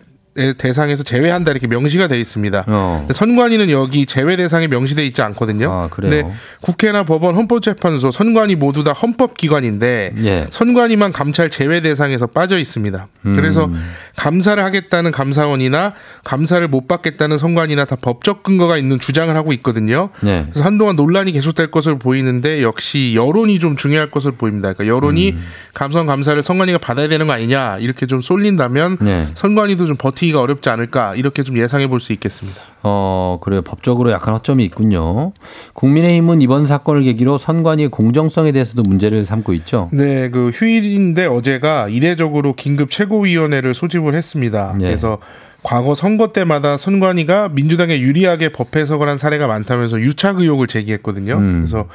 [0.58, 2.66] 대상에서 제외한다 이렇게 명시가 돼 있습니다.
[2.68, 3.08] 어.
[3.12, 5.72] 선관위는 여기 제외 대상에 명시돼 있지 않거든요.
[5.72, 6.12] 아, 그래요?
[6.12, 10.48] 근데 국회나 법원, 헌법재판소, 선관위 모두 다 헌법기관인데 예.
[10.50, 13.08] 선관위만 감찰 제외 대상에서 빠져 있습니다.
[13.24, 13.92] 그래서 음.
[14.16, 20.10] 감사를 하겠다는 감사원이나 감사를 못 받겠다는 선관위나 다 법적 근거가 있는 주장을 하고 있거든요.
[20.22, 20.46] 네.
[20.50, 24.74] 그래서 한동안 논란이 계속될 것으로 보이는데 역시 여론이 좀 중요할 것으로 보입니다.
[24.74, 25.44] 그러니까 여론이 음.
[25.74, 29.28] 감사원 감사를 선관위가 받아야 되는 거 아니냐 이렇게 좀 쏠린다면 네.
[29.36, 32.62] 선관위도 좀 버티 기가 어렵지 않을까 이렇게 좀 예상해 볼 수 있겠습니다.
[32.84, 33.62] 어, 그래요.
[33.62, 35.34] 법적으로 약간 허점이 있군요.
[35.74, 39.90] 국민의힘은 이번 사건을 계기로 선관위의 공정성에 대해서도 문제를 삼고 있죠.
[39.92, 44.76] 네, 그 휴일인데 어제가 이례적으로 긴급 최고위원회를 소집을 했습니다.
[44.78, 44.86] 네.
[44.86, 45.18] 그래서
[45.62, 51.34] 과거 선거 때마다 선관위가 민주당에 유리하게 법 해석을 한 사례가 많다면서 유착 의혹을 제기했거든요.
[51.34, 51.66] 음.
[51.66, 51.88] 그래서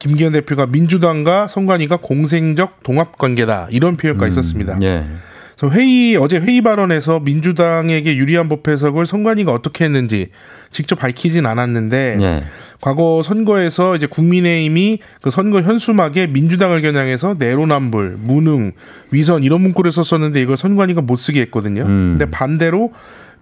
[0.00, 4.76] 김기현 대표가 민주당과 선관위가 공생적 동합 관계다 이런 표현까지 썼습니다.
[4.82, 5.04] 예.
[5.64, 10.28] 그래서 회의 어제 회의 발언에서 민주당에게 유리한 법 해석을 선관위가 어떻게 했는지
[10.70, 12.44] 직접 밝히진 않았는데 예.
[12.80, 18.72] 과거 선거에서 이제 국민의힘이 그 선거 현수막에 민주당을 겨냥해서 내로남불, 무능,
[19.10, 21.82] 위선 이런 문구를 썼었는데 이걸 선관위가 못 쓰게 했거든요.
[21.82, 22.16] 음.
[22.18, 22.92] 근데 반대로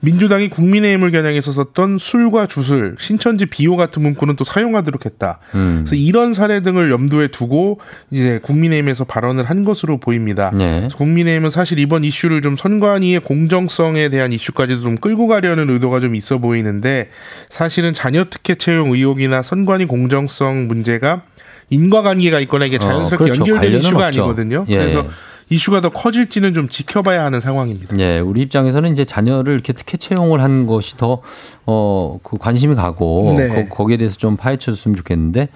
[0.05, 5.39] 민주당이 국민의힘을 겨냥해서 썼던 술과 주술, 신천지 비호 같은 문구는 또 사용하도록 했다.
[5.55, 5.85] 음.
[5.87, 7.79] 그래서 이런 사례 등을 염두에 두고
[8.11, 10.51] 이제 국민의힘에서 발언을 한 것으로 보입니다.
[10.53, 10.89] 네.
[10.97, 16.39] 국민의힘은 사실 이번 이슈를 좀 선관위의 공정성에 대한 이슈까지도 좀 끌고 가려는 의도가 좀 있어
[16.39, 17.09] 보이는데
[17.49, 21.23] 사실은 자녀 특혜 채용 의혹이나 선관위 공정성 문제가
[21.71, 23.41] 인과관계가 있거나 이게 자연스럽게 어, 그렇죠.
[23.41, 24.23] 연결되는 관련은 이슈가 없죠.
[24.25, 24.65] 아니거든요.
[24.69, 24.79] 예.
[24.79, 25.07] 그래서
[25.51, 27.99] 이슈가 더 커질지는 좀 지켜봐야 하는 상황입니다.
[27.99, 31.21] 예, 우리 입장에서는 이제 자녀를 이렇게 특혜 채용을 한 것이 더,
[31.67, 33.69] 어, 그 관심이 가고, 네.
[33.69, 35.49] 거, 기에 대해서 좀 파헤쳐줬으면 좋겠는데,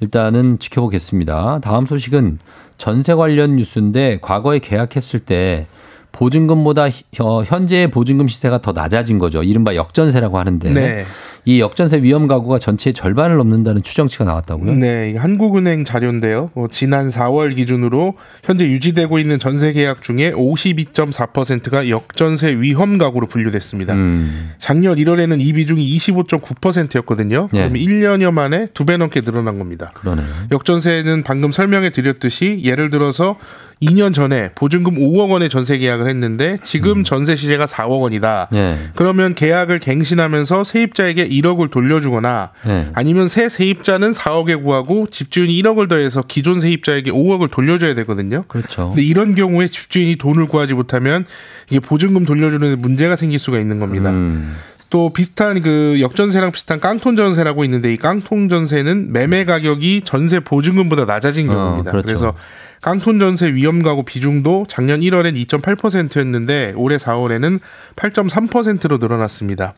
[0.00, 1.60] 일단은 지켜보겠습니다.
[1.62, 2.38] 다음 소식은
[2.78, 5.66] 전세 관련 뉴스인데, 과거에 계약했을 때,
[6.16, 9.42] 보증금보다 히- 어, 현재의 보증금 시세가 더 낮아진 거죠.
[9.42, 11.04] 이른바 역전세라고 하는데, 네.
[11.48, 14.72] 이 역전세 위험 가구가 전체의 절반을 넘는다는 추정치가 나왔다고요?
[14.74, 16.50] 네, 한국은행 자료인데요.
[16.56, 23.94] 어, 지난 4월 기준으로 현재 유지되고 있는 전세 계약 중에 52.4%가 역전세 위험 가구로 분류됐습니다.
[23.94, 27.48] 음, 작년 1월에는 이 비중이 25.9%였거든요.
[27.52, 27.58] 예.
[27.58, 29.90] 그러면 1년여 만에 두 배 넘게 늘어난 겁니다.
[29.94, 30.26] 그러네요.
[30.52, 33.36] 역전세는 방금 설명해 드렸듯이 예를 들어서
[33.82, 38.48] 2년 전에 보증금 5억 원의 전세 계약을 했는데 지금 전세 시세가 4억 원이다.
[38.54, 38.78] 예.
[38.94, 42.88] 그러면 계약을 갱신하면서 세입자에게 1억을 돌려주거나 예.
[42.94, 48.44] 아니면 새 세입자는 4억에 구하고 집주인이 1억을 더해서 기존 세입자에게 5억을 돌려줘야 되거든요.
[48.48, 48.88] 그렇죠.
[48.88, 51.26] 근데 이런 경우에 집주인이 돈을 구하지 못하면
[51.68, 54.08] 이게 보증금 돌려주는 데 문제가 생길 수가 있는 겁니다.
[54.10, 54.56] 음,
[54.88, 61.04] 또 비슷한 그 역전세랑 비슷한 깡통 전세라고 있는데 이 깡통 전세는 매매 가격이 전세 보증금보다
[61.04, 61.90] 낮아진 어, 경우입니다.
[61.90, 62.06] 그렇죠.
[62.06, 62.34] 그래서
[62.86, 67.58] 깡통 전세 위험 가구 비중도 작년 1월엔 2.8%였는데 올해 4월에는
[67.96, 69.74] 8.3%로 늘어났습니다.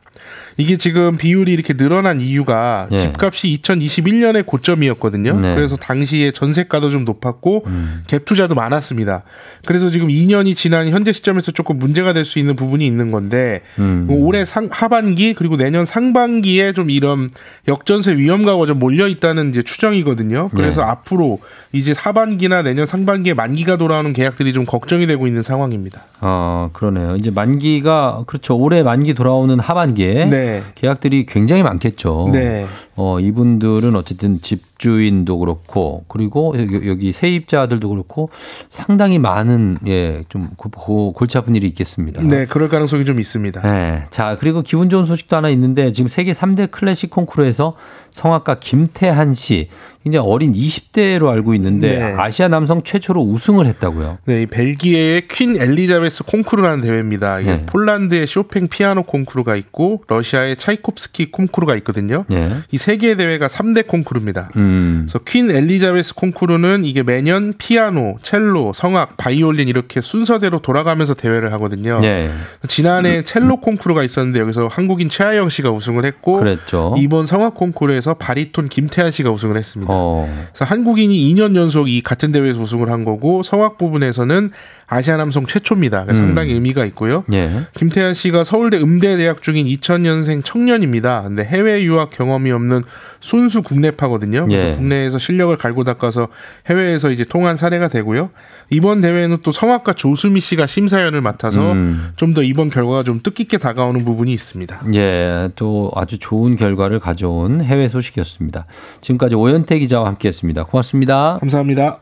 [0.58, 2.98] 이게 지금 비율이 이렇게 늘어난 이유가 예.
[2.98, 5.40] 집값이 2021년에 고점이었거든요.
[5.40, 5.54] 네.
[5.54, 8.02] 그래서 당시에 전세가도 좀 높았고 음.
[8.08, 9.22] 갭 투자도 많았습니다.
[9.64, 14.06] 그래서 지금 2년이 지난 현재 시점에서 조금 문제가 될 수 있는 부분이 있는 건데 음.
[14.10, 17.30] 올해 상, 하반기 그리고 내년 상반기에 좀 이런
[17.68, 20.50] 역전세 위험가가 좀 몰려 있다는 이제 추정이거든요.
[20.54, 20.90] 그래서 네.
[20.90, 21.38] 앞으로
[21.72, 26.02] 이제 하반기나 내년 상 반기에 만기가 돌아오는 계약들이 좀 걱정이 되고 있는 상황입니다.
[26.20, 27.16] 어, 그러네요.
[27.16, 28.56] 이제 만기가 그렇죠.
[28.56, 30.62] 올해 만기 돌아오는 하반기에 네.
[30.74, 32.30] 계약들이 굉장히 많겠죠.
[32.32, 32.66] 네.
[32.96, 36.54] 어, 이분들은 어쨌든 집 주인도 그렇고 그리고
[36.86, 38.30] 여기, 세입자들도 그렇고
[38.70, 42.22] 상당히 많은 예, 좀 고- 고- 골치 아픈 일이 있겠습니다.
[42.22, 43.60] 네, 그럴 가능성이 좀 있습니다.
[43.62, 44.04] 네.
[44.10, 47.74] 자, 그리고 기분 좋은 소식도 하나 있는데 지금 세계 3대 클래식 콩쿠르에서
[48.12, 49.68] 성악가 김태한 씨
[50.04, 52.02] 굉장히 어린 20대로 알고 있는데 네.
[52.16, 54.18] 아시아 남성 최초로 우승을 했다고요.
[54.26, 57.40] 네, 이 벨기에의 퀸 엘리자베스 콩쿠르라는 대회입니다.
[57.40, 57.66] 이게 네.
[57.66, 62.24] 폴란드의 쇼팽 피아노 콩쿠르가 있고 러시아의 차이콥스키 콩쿠르가 있거든요.
[62.30, 62.50] 예.
[62.70, 64.50] 이세개 대회가 3대 콩쿠르입니다.
[64.56, 64.67] 음.
[65.00, 72.00] 그래서 퀸 엘리자베스 콩쿠르는 이게 매년 피아노, 첼로, 성악, 바이올린 이렇게 순서대로 돌아가면서 대회를 하거든요.
[72.02, 72.30] 예.
[72.66, 76.94] 지난해 첼로 콩쿠르가 있었는데 여기서 한국인 최하영 씨가 우승을 했고 그랬죠.
[76.98, 79.92] 이번 성악 콩쿠르에서 바리톤 김태한 씨가 우승을 했습니다.
[79.92, 80.28] 어.
[80.52, 84.50] 그래서 한국인이 2년 연속 이 같은 대회에서 우승을 한 거고 성악 부분에서는
[84.88, 86.06] 아시아 남성 최초입니다.
[86.08, 86.14] 음.
[86.14, 87.22] 상당히 의미가 있고요.
[87.32, 87.62] 예.
[87.74, 91.22] 김태한 씨가 서울대 음대 대학 중인 2000년생 청년입니다.
[91.22, 92.82] 근데 해외 유학 경험이 없는
[93.20, 94.46] 순수 국내파거든요.
[94.46, 94.72] 그래서 예.
[94.72, 96.28] 국내에서 실력을 갈고 닦아서
[96.68, 98.30] 해외에서 이제 통한 사례가 되고요.
[98.70, 102.12] 이번 대회는 또 성악가 조수미 씨가 심사위원을 맡아서 음.
[102.16, 104.82] 좀더 이번 결과가 좀 뜻깊게 다가오는 부분이 있습니다.
[104.94, 108.66] 예, 또 아주 좋은 결과를 가져온 해외 소식이었습니다.
[109.02, 110.64] 지금까지 오현태 기자와 함께했습니다.
[110.64, 111.38] 고맙습니다.
[111.40, 112.00] 감사합니다.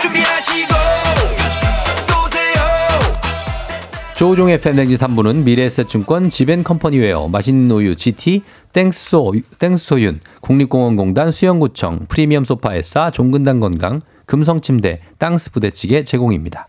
[0.00, 0.31] 준비하
[4.16, 8.42] 조우종의 팬데지 3부는 미래에셋증권 지벤컴퍼니웨어 맛있는 우유 GT
[8.72, 16.68] 땡스소 땡스소윤 국립공원공단 수영구청 프리미엄 소파에싸 종근당 건강 금성침대 땅스 부대찌개 제공입니다.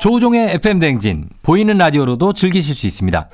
[0.00, 3.30] 조우종의 FM 댕진 보이는 라디오로도 즐기실 수 있습니다.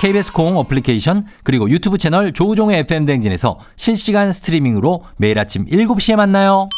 [0.00, 6.68] KBS 콩 어플리케이션 그리고 유튜브 채널 조우종의 FM 댕진에서 실시간 스트리밍으로 매일 아침 7시에 만나요.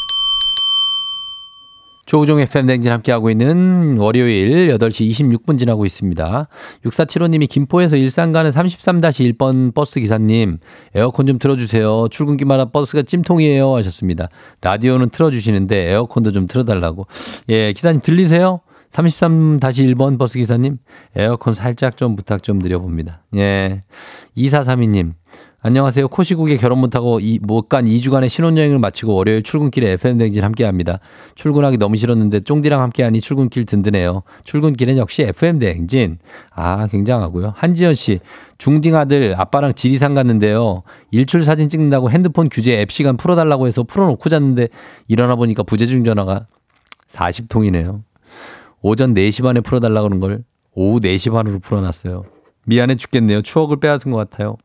[2.09, 6.49] 조우종의 FM 대행진 함께하고 있는 월요일 8시 26분 지나고 있습니다.
[6.87, 10.57] 6475님이 김포에서 일산 가는 33-1번 버스 기사님,
[10.95, 12.09] 에어컨 좀 틀어주세요.
[12.09, 13.77] 출근길마다 버스가 찜통이에요.
[13.77, 14.29] 하셨습니다.
[14.63, 17.07] 라디오는 틀어주시는데 에어컨도 좀 틀어달라고.
[17.51, 18.61] 예, 기사님 들리세요?
[18.91, 20.79] 33-1번 버스 기사님,
[21.15, 23.23] 에어컨 살짝 좀 부탁 좀 드려봅니다.
[23.37, 23.83] 예.
[24.35, 25.13] 2432님,
[25.61, 26.07] 안녕하세요.
[26.07, 31.01] 코시국에 결혼 못하고 못간 2주간의 신혼여행을 마치고 월요일 출근길에 FM 대행진 함께 합니다.
[31.35, 34.23] 출근하기 너무 싫었는데 쫑디랑 함께하니 출근길 든든해요.
[34.45, 36.19] 출근길엔 역시 FM댕진.
[36.53, 37.55] 아, 굉장하고요.
[37.57, 38.21] 한지연 씨,
[38.59, 40.85] 중딩 아들 아빠랑 지리산 갔는데요.
[41.11, 44.69] 일출 사진 찍는다고 핸드폰 규제 앱 시간 풀어달라고 해서 풀어놓고 잤는데
[45.09, 46.47] 일어나 보니까 부재중 전화가
[47.09, 48.05] 40통이네요.
[48.81, 52.23] 오전 4시 반에 풀어달라고 그런 걸 오후 4시 반으로 풀어놨어요.
[52.65, 53.43] 미안해 죽겠네요.
[53.43, 54.57] 추억을 빼앗은 것 같아요.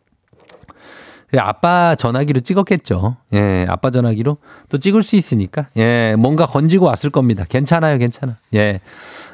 [1.34, 3.18] 그 아빠 전화기로 찍었겠죠.
[3.34, 4.38] 예, 아빠 전화기로
[4.70, 5.66] 또 찍을 수 있으니까.
[5.78, 7.44] 예, 뭔가 건지고 왔을 겁니다.
[7.50, 8.36] 괜찮아요, 괜찮아.
[8.54, 8.80] 예.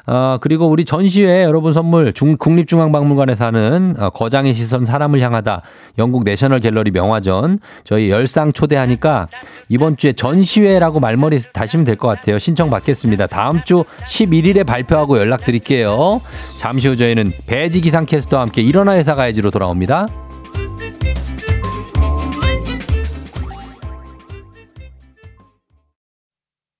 [0.06, 5.60] 어, 그리고 우리 전시회 여러분 선물 중, 국립중앙박물관에서 하는 어, 거장의 시선 사람을 향하다
[5.98, 9.28] 영국 내셔널 갤러리 명화전 저희 열상 초대하니까
[9.68, 12.38] 이번 주에 전시회라고 말머리 다시면 될 것 같아요.
[12.38, 13.26] 신청 받겠습니다.
[13.26, 16.22] 다음 주 11일에 발표하고 연락드릴게요.
[16.58, 20.06] 잠시 후 저희는 배지 기상 캐스터와 함께 일어나 회사 가야지로 돌아옵니다.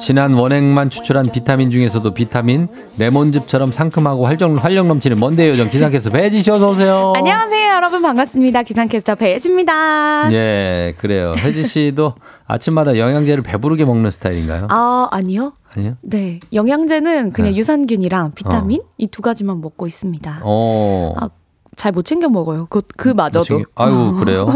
[0.00, 6.42] 진한 원액만 추출한 비타민 중에서도 비타민 레몬즙처럼 상큼하고 활력, 활력 넘치는 먼데 요정 기상캐스터 배지
[6.42, 7.12] 씨 어서 오세요.
[7.16, 8.62] 안녕하세요, 여러분 반갑습니다.
[8.62, 10.32] 기상캐스터 배지입니다.
[10.32, 11.34] 예, 그래요.
[11.36, 12.14] 혜지 씨도
[12.46, 14.66] 아침마다 영양제를 배부르게 먹는 스타일인가요?
[14.70, 15.52] 아 아니요.
[15.76, 15.94] 아니요?
[16.02, 17.58] 네, 영양제는 그냥 네.
[17.58, 20.40] 유산균이랑 비타민 이두 가지만 먹고 있습니다.
[20.44, 21.14] 어.
[21.20, 21.28] 아,
[21.76, 22.66] 잘못 챙겨 먹어요.
[22.70, 23.44] 그, 그 마저도.
[23.44, 24.48] 챙겨- 아유, 그래요?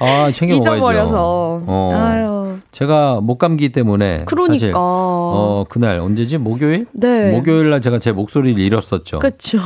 [0.00, 0.76] 아, 챙겨 먹어야죠.
[0.76, 1.14] 잊어버려서.
[1.66, 1.90] 어.
[1.94, 2.33] 아유.
[2.72, 4.54] 제가 목 감기 때문에 그러니까.
[4.54, 6.38] 사실 어, 그날 언제지?
[6.38, 6.86] 목요일?
[6.92, 7.30] 네.
[7.30, 9.20] 목요일 날 제가 제 목소리를 잃었었죠.
[9.20, 9.58] 그렇죠.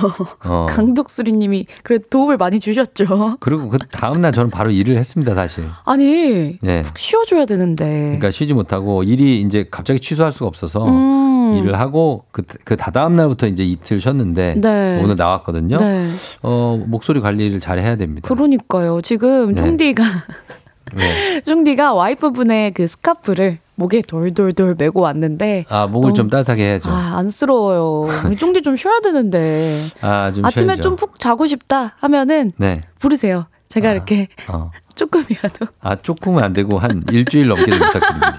[0.46, 0.66] 어.
[0.70, 3.36] 강독수리님이 그래 도 도움을 많이 주셨죠.
[3.38, 5.64] 그리고 그 다음 날 저는 바로 일을 했습니다, 사실.
[5.84, 6.82] 아니 예.
[6.96, 7.84] 쉬어줘야 되는데.
[7.84, 11.58] 그러니까 쉬지 못하고 일이 이제 갑자기 취소할 수가 없어서 음.
[11.58, 15.00] 일을 하고 그, 그 다다음 날부터 이제 이틀 쉬었는데 네.
[15.02, 15.76] 오늘 나왔거든요.
[15.76, 16.10] 네.
[16.42, 18.28] 어, 목소리 관리를 잘 해야 됩니다.
[18.28, 19.00] 그러니까요.
[19.00, 19.62] 지금 네.
[19.62, 20.02] 쫑디가
[20.94, 21.40] 네.
[21.46, 26.90] 쫑디가 와이프분의 그 스카프를 목에 돌돌돌 메고 왔는데 아, 목을 좀 따뜻하게 해야죠.
[26.90, 28.06] 아 안쓰러워요.
[28.26, 30.76] 우리 쫑디 좀 쉬어야 되는데 아, 좀 아침에.
[30.76, 32.80] 좀 푹 자고 싶다 하면은 네.
[32.98, 33.46] 부르세요.
[33.68, 33.92] 제가 아.
[33.92, 34.70] 이렇게 어.
[34.98, 38.38] 조금이라도 아, 조금은 안 되고 한 일주일 넘게 좀 부탁드립니다.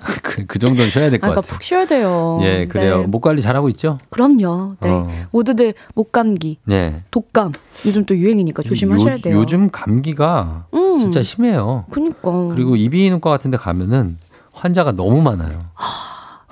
[0.22, 1.52] 그, 그 정도는 쉬어야 될 아, 것 그러니까 같아요.
[1.52, 2.40] 푹 쉬어야 돼요.
[2.42, 3.00] 예, 그래요.
[3.00, 3.06] 네.
[3.06, 3.96] 목 관리 잘하고 있죠?
[4.10, 4.76] 그럼요.
[4.80, 4.90] 네.
[4.90, 5.08] 어.
[5.30, 7.02] 모두들 목 감기, 네.
[7.10, 7.52] 독감
[7.86, 9.36] 요즘 또 유행이니까 조심하셔야 요, 돼요.
[9.36, 10.98] 요즘 감기가 음.
[10.98, 11.84] 진짜 심해요.
[11.90, 12.48] 그니까.
[12.54, 14.18] 그리고 이비인후과 같은 데 가면은
[14.52, 15.64] 환자가 너무 많아요.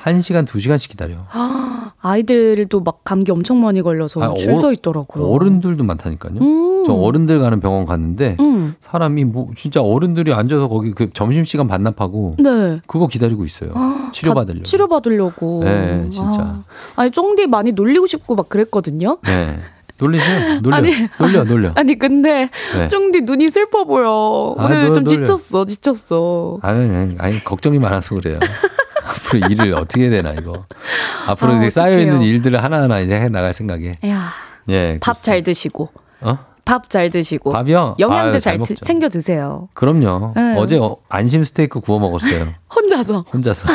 [0.09, 1.17] 한 시간, 두 시간씩 기다려.
[2.01, 5.27] 아이들도 막 감기 엄청 많이 걸려서 아, 줄서 어- 있더라고요.
[5.27, 6.41] 어른들도 많다니까요.
[6.41, 6.85] 음.
[6.87, 8.75] 저 어른들 가는 병원 갔는데 음.
[8.81, 12.81] 사람이 뭐 진짜 어른들이 앉아서 거기 그 점심 시간 반납하고 네.
[12.87, 13.73] 그거 기다리고 있어요.
[14.13, 14.63] 치료 받으려고.
[14.65, 15.65] 치료 받으려고.
[15.65, 16.63] 네, 진짜.
[16.97, 19.19] 아, 니 쫑디 많이 놀리고 싶고 막 그랬거든요.
[19.25, 19.59] 네.
[20.01, 20.61] 놀리세요.
[20.61, 20.77] 놀려.
[20.77, 20.91] 아니.
[21.19, 21.73] 놀려, 놀려.
[21.75, 22.89] 아니 근데 네.
[22.89, 24.55] 쫑디 눈이 슬퍼 보여.
[24.57, 25.25] 아, 오늘 놀- 좀 놀려.
[25.25, 26.59] 지쳤어, 지쳤어.
[26.63, 28.39] 아니, 아니, 아니, 걱정이 많아서 그래요.
[29.29, 30.65] 앞으로 일을 어떻게 해야 되나, 이거.
[31.27, 32.31] 앞으로 아, 이제 쌓여 있는 어떡해요.
[32.33, 33.93] 일들을 하나하나 이제 해 나갈 생각에.
[34.07, 34.31] 야,
[34.69, 34.99] 예.
[35.01, 36.39] 밥 잘 드시고, 어?
[36.65, 37.97] 밥 잘 드시고, 밥이요?
[37.99, 38.77] 영양제 아유, 잘 잘.
[38.77, 39.69] 챙겨 드세요.
[39.75, 40.33] 그럼요.
[40.37, 40.55] 네.
[40.59, 42.49] 어제 어, 안심 스테이크 구워 먹었어요.
[42.75, 43.69] 혼자서 혼자서.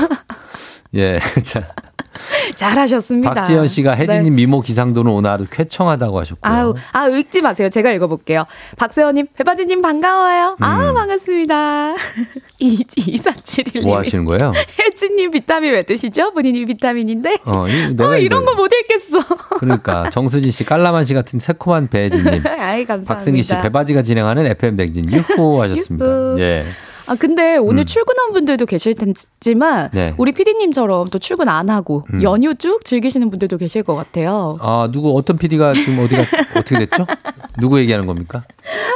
[0.95, 1.19] 예.
[1.43, 1.67] 자,
[2.55, 3.33] 잘하셨습니다.
[3.33, 4.03] 박지현 씨가 네.
[4.03, 6.51] 혜진님 미모 기상도는 오늘 하루 쾌청하다고 하셨고요.
[6.53, 7.69] 아우, 아, 읽지 마세요.
[7.69, 8.45] 제가 읽어볼게요.
[8.77, 10.57] 박세원님, 배바지님 반가워요.
[10.59, 10.93] 아, 음.
[10.93, 11.95] 반갑습니다.
[12.59, 13.87] 이, 이사칠일님.
[13.89, 14.53] 뭐 하시는 거예요?
[14.79, 16.31] 혜진님 비타민 왜 드시죠?
[16.33, 17.37] 본인이 비타민인데.
[17.45, 19.19] 어, 이, 내가 어, 이런 거 못 읽겠어.
[19.57, 23.13] 그러니까 정수진 씨, 깔라만 씨 같은 새콤한 배혜진님, 아이, 감사합니다.
[23.15, 26.05] 박승기 씨, 배바지가 진행하는 FM 댕진 유호 하셨습니다.
[26.05, 26.39] 유후.
[26.39, 26.63] 예.
[27.13, 27.85] 아, 근데 오늘 음.
[27.85, 30.15] 출근한 분들도 계실 테지만, 네.
[30.17, 32.23] 우리 피디님처럼 또 출근 안 하고, 음.
[32.23, 34.57] 연휴 쭉 즐기시는 분들도 계실 것 같아요.
[34.61, 36.23] 아 누구 어떤 PD가 지금 어디가
[36.57, 37.05] 어떻게 됐죠?
[37.59, 38.43] 누구 얘기하는 겁니까?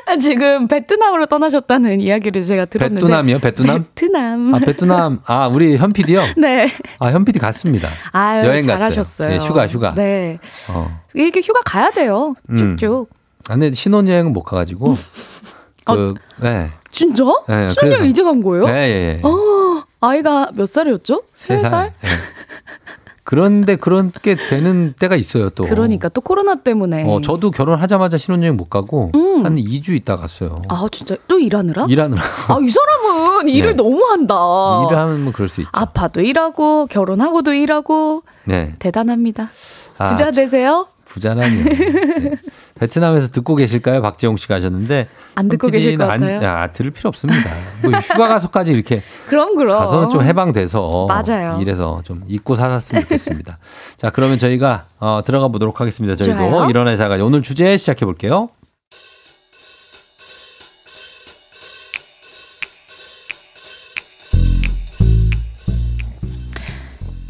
[0.07, 3.01] 아, 지금 베트남으로 떠나셨다는 이야기를 제가 들었는데.
[3.01, 3.39] 베트남이요?
[3.39, 3.83] 베트남?
[3.93, 4.55] 베트남.
[4.55, 6.21] 아 베트남 아 우리 현 PD요?
[6.37, 6.67] 네.
[6.99, 7.87] 아현 PD 갔습니다.
[8.11, 8.77] 아유, 여행 갔어요.
[8.77, 9.29] 잘하셨어요.
[9.29, 9.93] 네, 휴가 휴가.
[9.93, 10.39] 네.
[10.71, 10.99] 어.
[11.13, 12.33] 이렇게 휴가 가야 돼요.
[12.49, 12.77] 음.
[12.77, 13.09] 쭉쭉.
[13.49, 14.95] 아, 근데 신혼여행은 못 가가지고
[15.85, 15.95] 어.
[15.95, 16.71] 그 네.
[16.97, 17.23] 진짜?
[17.47, 18.67] 네, 신혼여행 그래서- 이제 간 거예요?
[18.67, 19.27] 예, 예, 예.
[19.27, 21.21] 어, 아이가 몇 살이었죠?
[21.33, 21.93] 세 살?
[22.03, 22.07] 예.
[23.23, 25.65] 그런데 그렇게 되는 때가 있어요, 또.
[25.65, 27.03] 그러니까 또 코로나 때문에.
[27.07, 29.45] 어, 저도 결혼하자마자 신혼여행 못 가고 음.
[29.45, 30.61] 한 2주 있다 갔어요.
[30.69, 31.87] 아 진짜 또 일하느라?
[31.89, 32.21] 일하느라.
[32.47, 33.75] 아 이 사람은 일을 네.
[33.75, 34.33] 너무 한다.
[34.87, 35.69] 일을 하면 뭐 그럴 수 있죠.
[35.73, 38.71] 아파도 일하고 결혼하고도 일하고 네.
[38.79, 39.49] 대단합니다.
[39.97, 40.87] 아, 부자 되세요?
[41.03, 41.63] 부자라니요.
[41.65, 42.31] 네.
[42.79, 44.01] 베트남에서 듣고 계실까요?
[44.01, 45.07] 박재홍 씨가 하셨는데.
[45.35, 46.47] 안 듣고 계실 것 안- 같아요.
[46.49, 47.49] 아, 들을 필요 없습니다.
[47.81, 49.77] 뭐 휴가 가서까지 이렇게 그럼 그럼.
[49.77, 51.59] 가서는 좀 해방돼서 맞아요.
[51.61, 53.57] 이래서 좀 잊고 살았으면 좋겠습니다.
[53.97, 56.15] 자, 그러면 저희가 어, 들어가 보도록 하겠습니다.
[56.15, 56.69] 저희도 좋아요.
[56.69, 58.49] 일어나 사가 오늘 주제 시작해 볼게요.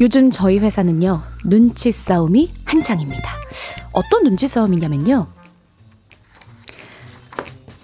[0.00, 3.30] 요즘 저희 회사는요 눈치 싸움이 한창입니다.
[3.92, 5.26] 어떤 눈치 싸움이냐면요.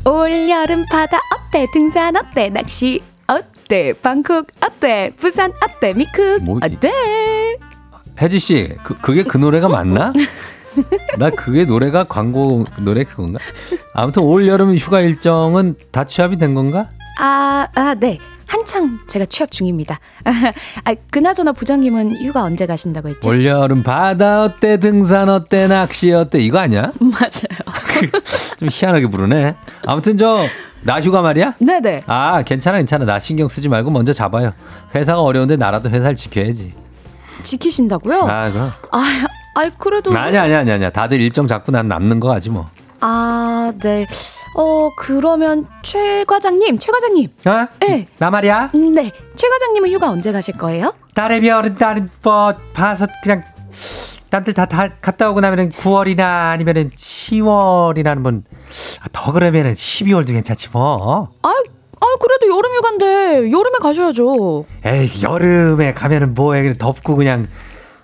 [0.07, 6.61] 올 여름 바다 어때 등산 어때 낚시 어때 방콕 어때 부산 어때 미쿡 뭐 이-
[6.74, 6.92] 어때
[8.20, 10.12] 혜지 씨, 그, 그게 그 노래가 맞나?
[11.18, 13.40] 나 그게 노래가 광고 노래 그건가?
[13.92, 16.90] 아무튼 올 여름 휴가 일정은 다 취합이 된 건가?
[17.18, 18.20] 아, 아, 네.
[18.55, 19.98] 한창 제가 취업 중입니다.
[20.24, 23.28] 아, 그나저나 부장님은 휴가 언제 가신다고 했죠?
[23.28, 26.92] 올 여름 바다 어때 등산 어때 낚시 어때 이거 아니야?
[27.00, 28.11] 맞아요.
[28.59, 29.57] 좀 희한하게 부르네.
[29.86, 30.46] 아무튼 저
[30.86, 31.55] 나 휴가 말이야?
[31.61, 32.02] 네네.
[32.07, 34.52] 아 괜찮아 괜찮아 나 신경 쓰지 말고 먼저 잡아요.
[34.94, 36.74] 회사가 어려운데 나라도 회사를 지켜야지.
[37.42, 38.20] 지키신다고요?
[38.20, 38.70] 아 그럼.
[38.92, 40.14] 아, 아, 그래도.
[40.14, 40.90] 아니야 아니야 아니야.
[40.90, 42.68] 다들 일정 잡고 난 남는 거 가지 뭐.
[43.00, 44.07] 아, 네.
[44.55, 47.28] 어, 그러면 최 과장님, 최 과장님.
[47.46, 47.66] 어?
[47.80, 48.07] 네.
[48.18, 48.70] 나 말이야?
[48.74, 49.11] 네.
[49.34, 50.94] 최 과장님은 휴가 언제 가실 거예요?
[51.14, 53.42] 딸의 별은 딸은 뭐 봐서 그냥
[54.30, 61.28] 딴들 다, 다 갔다 오고 나면은 9월이나 아니면은 10월이라는 분더 그러면은 12월도 괜찮지 뭐.
[61.42, 64.64] 아, 아, 그래도 여름 휴가인데 여름에 가셔야죠.
[64.84, 67.48] 에이 여름에 가면은 그냥 덥고 그냥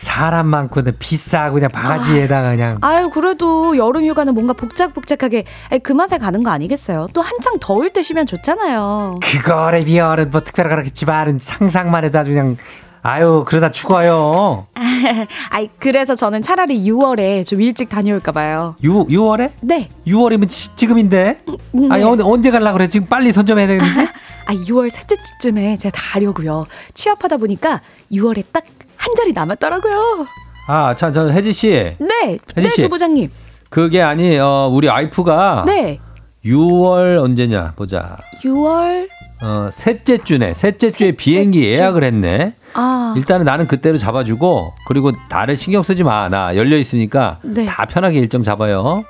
[0.01, 5.45] 사람 많고 근데 비싸고 그냥 바가지에다가 그냥 아유, 그래도 여름 휴가는 뭔가 복작복작하게
[5.83, 7.09] 그 맛에 가는 거 아니겠어요?
[7.13, 9.17] 또 한창 더울 때 쉬면 좋잖아요.
[9.23, 12.57] 그거래 비열은 뭐 특별히 그렇겠지만 상상만 해도 아주 그냥
[13.03, 14.67] 아유 그러다 죽어요.
[15.51, 18.77] 아이, 그래서 저는 차라리 6월에 좀 일찍 다녀올까 봐요.
[18.83, 19.53] 6 6월에?
[19.63, 19.89] 네.
[20.07, 21.39] 6월이면 지, 지금인데.
[21.73, 21.89] 네.
[21.91, 22.89] 아니 언제 언제 갈라 그래?
[22.89, 24.01] 지금 빨리 선점해야 되는지.
[24.47, 26.67] 아, 6월 셋째 주쯤에 제가 다 하려고요.
[26.95, 27.81] 취업하다 보니까
[28.13, 28.65] 6월에 딱
[29.01, 30.27] 한 자리 남았더라고요.
[30.69, 31.69] 아, 참, 저 혜지 씨.
[31.71, 32.81] 네, 네, 혜지 씨.
[32.83, 33.31] 주부장님.
[33.71, 35.99] 그게 아니, 어, 우리 와이프가 네,
[36.45, 38.19] 6월 언제냐 보자.
[38.45, 39.09] 6월.
[39.43, 40.53] 어, 셋째 주네.
[40.53, 41.69] 셋째 주에 비행기 주.
[41.71, 42.55] 예약을 했네.
[42.75, 46.29] 아, 일단은 나는 그때로 잡아주고 그리고 나를 신경 쓰지 마.
[46.29, 47.65] 나 열려 있으니까 네.
[47.65, 49.03] 다 편하게 일정 잡아요.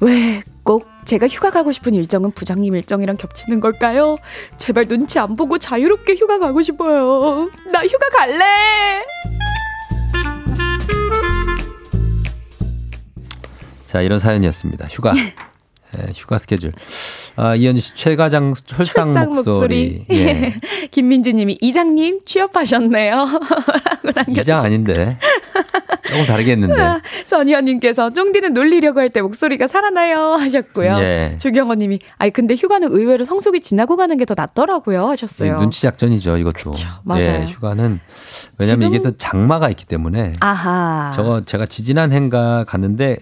[0.00, 4.16] 왜 꼭 제가 휴가 가고 싶은 일정은 부장님 일정이랑 겹치는 걸까요?
[4.56, 7.50] 제발 눈치 안 보고 자유롭게 휴가 가고 싶어요.
[7.72, 9.02] 나 휴가 갈래.
[13.86, 14.88] 자, 이런 사연이었습니다.
[14.90, 15.12] 휴가.
[15.98, 16.72] 예, 휴가 스케줄.
[17.36, 20.06] 아, 이현주 씨 최가장 철상, 철상 목소리.
[20.10, 20.54] 예.
[20.90, 23.14] 김민지 님이 이장님 취업하셨네요.
[24.02, 25.18] 라고 남겨주셨- 이장 아닌데.
[26.12, 26.74] 조금 다르게 했는데.
[27.26, 30.96] 전희연님께서 쫑디는 놀리려고 할 때 목소리가 살아나요 하셨고요.
[31.00, 31.36] 예.
[31.40, 35.58] 주경호님이 아이 근데 휴가는 의외로 성수기 지나고 가는 게 더 낫더라고요 하셨어요.
[35.58, 36.70] 눈치 작전이죠, 이것도.
[36.72, 37.24] 그쵸, 맞아요.
[37.42, 37.98] 예, 휴가는
[38.58, 41.10] 왜냐면 지금- 이게 또 장마가 있기 때문에 아하.
[41.14, 43.16] 저거 제가 지지난 해인가 갔는데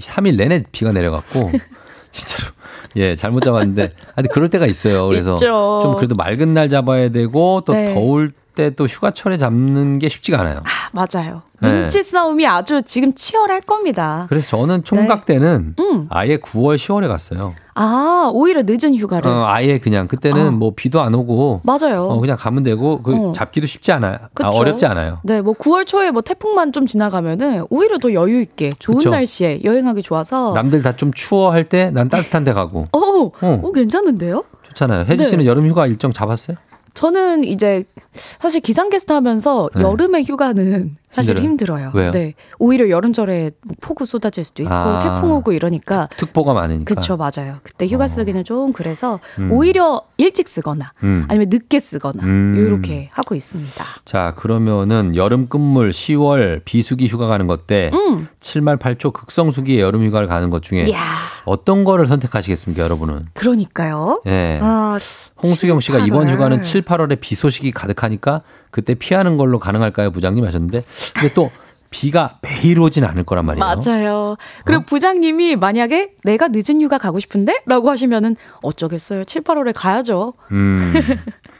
[0.00, 1.50] 3일 내내 비가 내려갖고
[2.10, 2.52] 진짜로
[2.96, 5.06] 예 잘못 잡았는데 아니 그럴 때가 있어요.
[5.08, 5.78] 그래서 있죠.
[5.82, 7.92] 좀 그래도 맑은 날 잡아야 되고 또 네.
[7.94, 10.56] 더울 때 또 휴가철에 잡는 게 쉽지가 않아요.
[10.64, 11.42] 아, 맞아요.
[11.60, 11.70] 네.
[11.72, 14.26] 눈치 싸움이 아주 지금 치열할 겁니다.
[14.28, 16.06] 그래서 저는 총각 때는 음.
[16.08, 17.54] 아예 9월 10월에 갔어요.
[17.74, 19.28] 아 오히려 늦은 휴가를.
[19.30, 20.50] 어, 아예 그냥 그때는 아.
[20.50, 22.04] 뭐 비도 안 오고 맞아요.
[22.04, 23.32] 어, 그냥 가면 되고 그 어.
[23.32, 24.18] 잡기도 쉽지 않아요.
[24.42, 25.18] 아, 어렵지 않아요.
[25.24, 29.10] 네, 뭐 9월 초에 뭐 태풍만 좀 지나가면은 오히려 더 여유 있게 좋은 그쵸.
[29.10, 30.52] 날씨에 여행하기 좋아서.
[30.54, 33.30] 남들 다 좀 추워 할 때 난 따뜻한 데 가고 어, 어.
[33.62, 34.42] 어, 괜찮은데요?
[34.68, 35.00] 좋잖아요.
[35.08, 35.24] 혜지 네.
[35.24, 36.56] 씨는 여름 휴가 일정 잡았어요?
[36.94, 39.82] 저는 이제 사실 기상캐스터 하면서 네.
[39.82, 41.86] 여름의 휴가는 사실 힘들어요?
[41.88, 41.90] 힘들어요.
[41.94, 42.10] 왜요?
[42.10, 42.34] 네.
[42.58, 44.98] 오히려 여름철에 뭐 폭우 쏟아질 수도 있고 아.
[44.98, 46.94] 태풍 오고 이러니까 특 보가 많으니까.
[46.94, 47.58] 그쵸 맞아요.
[47.62, 48.06] 그때 휴가 어.
[48.06, 49.50] 쓰기는 좀 그래서 음.
[49.50, 51.24] 오히려 일찍 쓰거나 음.
[51.28, 52.54] 아니면 늦게 쓰거나 음.
[52.56, 53.84] 이렇게 하고 있습니다.
[54.04, 58.28] 자, 그러면은 여름 끝물 10월 비수기 휴가 가는 것때 음.
[58.40, 61.00] 7말 8초 극성수기에 여름 휴가를 가는 것 중에 이야.
[61.44, 63.26] 어떤 거를 선택하시겠습니까, 여러분은?
[63.32, 64.20] 그러니까요.
[64.26, 64.58] 예.
[64.60, 64.98] 아,
[65.42, 66.30] 홍수경 씨가 7, 이번 8월.
[66.30, 70.82] 휴가는 7, 8월에 비 소식이 가득하니까 그때 피하는 걸로 가능할까요, 부장님 하셨는데.
[71.14, 71.50] 근데 또
[71.90, 73.64] 비가 매일 오진 않을 거란 말이에요.
[73.64, 74.36] 맞아요.
[74.64, 74.84] 그리고 어?
[74.86, 77.60] 부장님이 만약에 내가 늦은 휴가 가고 싶은데?
[77.66, 79.24] 라고 하시면은 어쩌겠어요.
[79.24, 80.34] 7, 8월에 가야죠.
[80.52, 80.92] 음.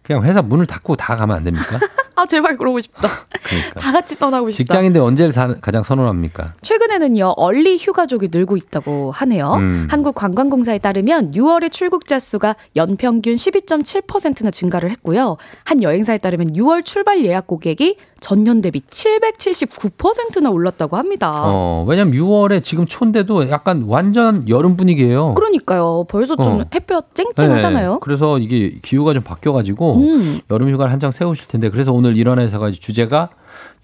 [0.02, 1.78] 그냥 회사 문을 닫고 다 가면 안 됩니까?
[2.18, 3.08] 아 제발 그러고 싶다.
[3.42, 3.78] 그러니까.
[3.80, 4.56] 다 같이 떠나고 싶다.
[4.64, 6.54] 직장인데 언제를 사- 가장 선호합니까?
[6.62, 9.54] 최근에는요 얼리 휴가족이 늘고 있다고 하네요.
[9.54, 9.86] 음.
[9.88, 15.36] 한국관광공사에 따르면 6월의 출국자 수가 연평균 12.7%나 증가를 했고요.
[15.62, 21.30] 한 여행사에 따르면 6월 출발 예약 고객이 전년 대비 779%나 올랐다고 합니다.
[21.46, 25.34] 어, 왜냐면 6월에 지금 초인데도 약간 완전 여름 분위기예요.
[25.34, 26.04] 그러니까요.
[26.08, 26.64] 벌써 좀 어.
[26.74, 27.92] 햇볕 쨍쨍하잖아요.
[27.92, 30.40] 네, 그래서 이게 기후가 좀 바뀌어가지고 음.
[30.50, 33.30] 여름 휴가를 한장 세우실 텐데 그래서 오늘 일어나서가 주제가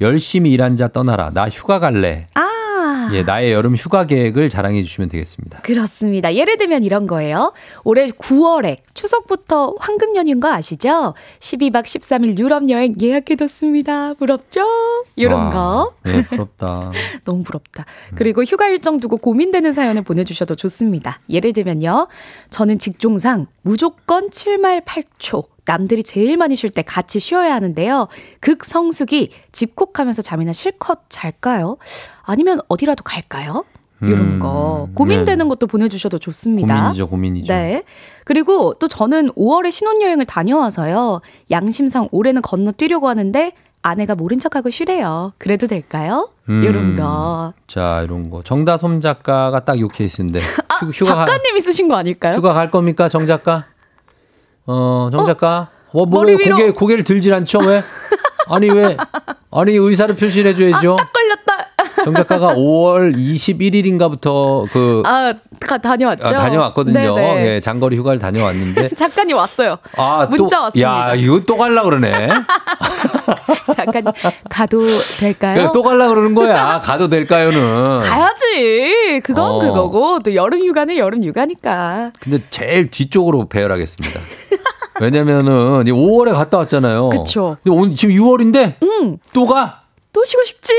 [0.01, 1.31] 열심히 일한 자 떠나라.
[1.31, 2.29] 나 휴가 갈래.
[2.35, 2.55] 아.
[3.12, 5.61] 예, 나의 여름 휴가 계획을 자랑해 주시면 되겠습니다.
[5.61, 6.35] 그렇습니다.
[6.35, 7.53] 예를 들면 이런 거예요.
[7.85, 11.14] 올해 9월에 추석부터 황금 연휴인 거 아시죠?
[11.41, 14.14] 12박 13일 유럽 여행 예약해 뒀습니다.
[14.14, 14.62] 부럽죠?
[15.16, 15.95] 이런 와, 거.
[16.05, 16.93] 네, 부럽다.
[17.25, 17.85] 너무 부럽다.
[18.14, 21.18] 그리고 휴가 일정 두고 고민되는 사연을 보내 주셔도 좋습니다.
[21.29, 22.09] 예를 들면요.
[22.55, 25.49] 저는 직종상 무조건 7말 8초.
[25.65, 28.07] 남들이 제일 많이 쉴 때 같이 쉬어야 하는데요.
[28.39, 31.79] 극성숙이 집콕하면서 잠이나 실컷 잘까요?
[32.23, 33.65] 아니면 어디라도 갈까요?
[34.03, 34.89] 이런 음, 거.
[34.95, 36.77] 고민되는 것도 보내주셔도 좋습니다.
[36.77, 37.53] 고민이죠, 고민이죠.
[37.53, 37.83] 네.
[38.25, 41.23] 그리고 또 저는 5월에 신혼여행을 다녀와서요.
[41.51, 43.51] 양심상 올해는 건너뛰려고 하는데
[43.85, 45.35] 아내가 모른 척하고 쉬래요.
[45.37, 46.30] 그래도 될까요?
[46.49, 47.53] 음, 이런 거.
[47.66, 48.43] 자, 이런 거.
[48.43, 50.41] 정다솜 작가가 딱 요 케이스인데.
[50.80, 52.37] 휴, 휴가, 가- 아, 작가님이 쓰신 거 아닐까요?
[52.37, 53.66] 휴가 갈 겁니까, 정 작가?
[54.66, 55.68] 어, 정 작가?
[55.93, 56.35] 어, 뭐, 머리.
[56.37, 57.82] 고개, 고개를 들질 않죠, 왜?
[58.49, 58.97] 아니, 왜?
[59.51, 60.97] 아니, 의사를 표시를 해줘야죠.
[60.99, 61.34] 딱 걸렸다.
[62.05, 66.25] 정 작가가 5월 21일인가부터 그, 아, 가, 다녀왔죠.
[66.27, 67.15] 아, 다녀왔거든요.
[67.15, 67.47] 네네.
[67.47, 68.91] 예, 장거리 휴가를 다녀왔는데.
[68.97, 69.79] 작가님 왔어요.
[69.97, 71.11] 아, 문자 또, 왔습니다.
[71.11, 72.29] 야, 이거 또 갈라 그러네.
[73.75, 74.13] 작가님
[74.51, 74.87] 가도
[75.19, 75.55] 될까요?
[75.55, 76.81] 그래서 또 갈라 그러는 거야.
[76.81, 78.01] 가도 될까요는.
[78.01, 79.21] 가야지.
[79.25, 79.59] 그건 어.
[79.61, 82.13] 그거고 또 여름 휴가는 여름 휴가니까.
[82.21, 84.21] 근데 제일 뒤쪽으로 배열하겠습니다.
[85.01, 87.09] 왜냐면은 5월에 갔다 왔잖아요.
[87.09, 87.57] 그쵸.
[87.63, 89.19] 근데 오늘 지금 6월인데 응.
[89.33, 89.81] 또 가?
[90.15, 90.73] 또 쉬고 싶지.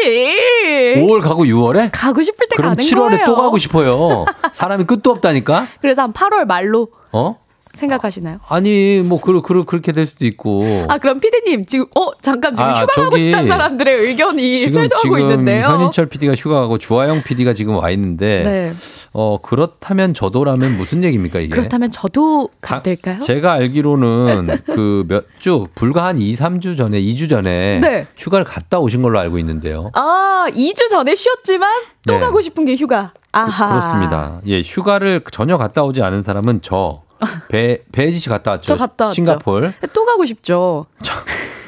[0.97, 1.89] 5월 가고 6월에?
[1.91, 3.25] 가고 싶을 때 그럼 가는 7월에 거예요.
[3.25, 4.25] 또 가고 싶어요.
[4.53, 5.67] 사람이 끝도 없다니까.
[5.81, 7.37] 그래서 한 8월 말로 어?
[7.73, 8.39] 생각하시나요?
[8.47, 10.85] 아니 뭐 그, 그, 그렇게 될 수도 있고.
[10.87, 15.67] 아 그럼 피디님 지금 어 잠깐 지금 아, 휴가 가고 싶다는 사람들의 의견이 쇄도하고 있는데요.
[15.67, 18.73] 현인철 PD가 휴가 가고 주하영 PD가 지금 와 있는데 네.
[19.17, 21.47] 어 그렇다면 저도라면 무슨 얘기입니까 이게?
[21.55, 22.49] 그렇다면 저도
[22.83, 23.19] 될까요?
[23.21, 28.07] 제가 알기로는 그 몇 주 불과 한 2, 3주 전에 2주 전에 네.
[28.17, 29.89] 휴가를 갔다 오신 걸로 알고 있는데요.
[29.93, 31.71] 아 2주 전에 쉬었지만
[32.05, 32.19] 또 네.
[32.19, 33.13] 가고 싶은 게 휴가.
[33.31, 33.67] 아하.
[33.69, 34.41] 그렇습니다.
[34.47, 37.03] 예, 휴가를 전혀 갔다 오지 않은 사람은 저
[37.47, 38.65] 배, 배지 씨 갔다 왔죠.
[38.65, 39.15] 저 갔다 왔죠.
[39.15, 39.73] 싱가폴.
[39.93, 40.87] 또 가고 싶죠.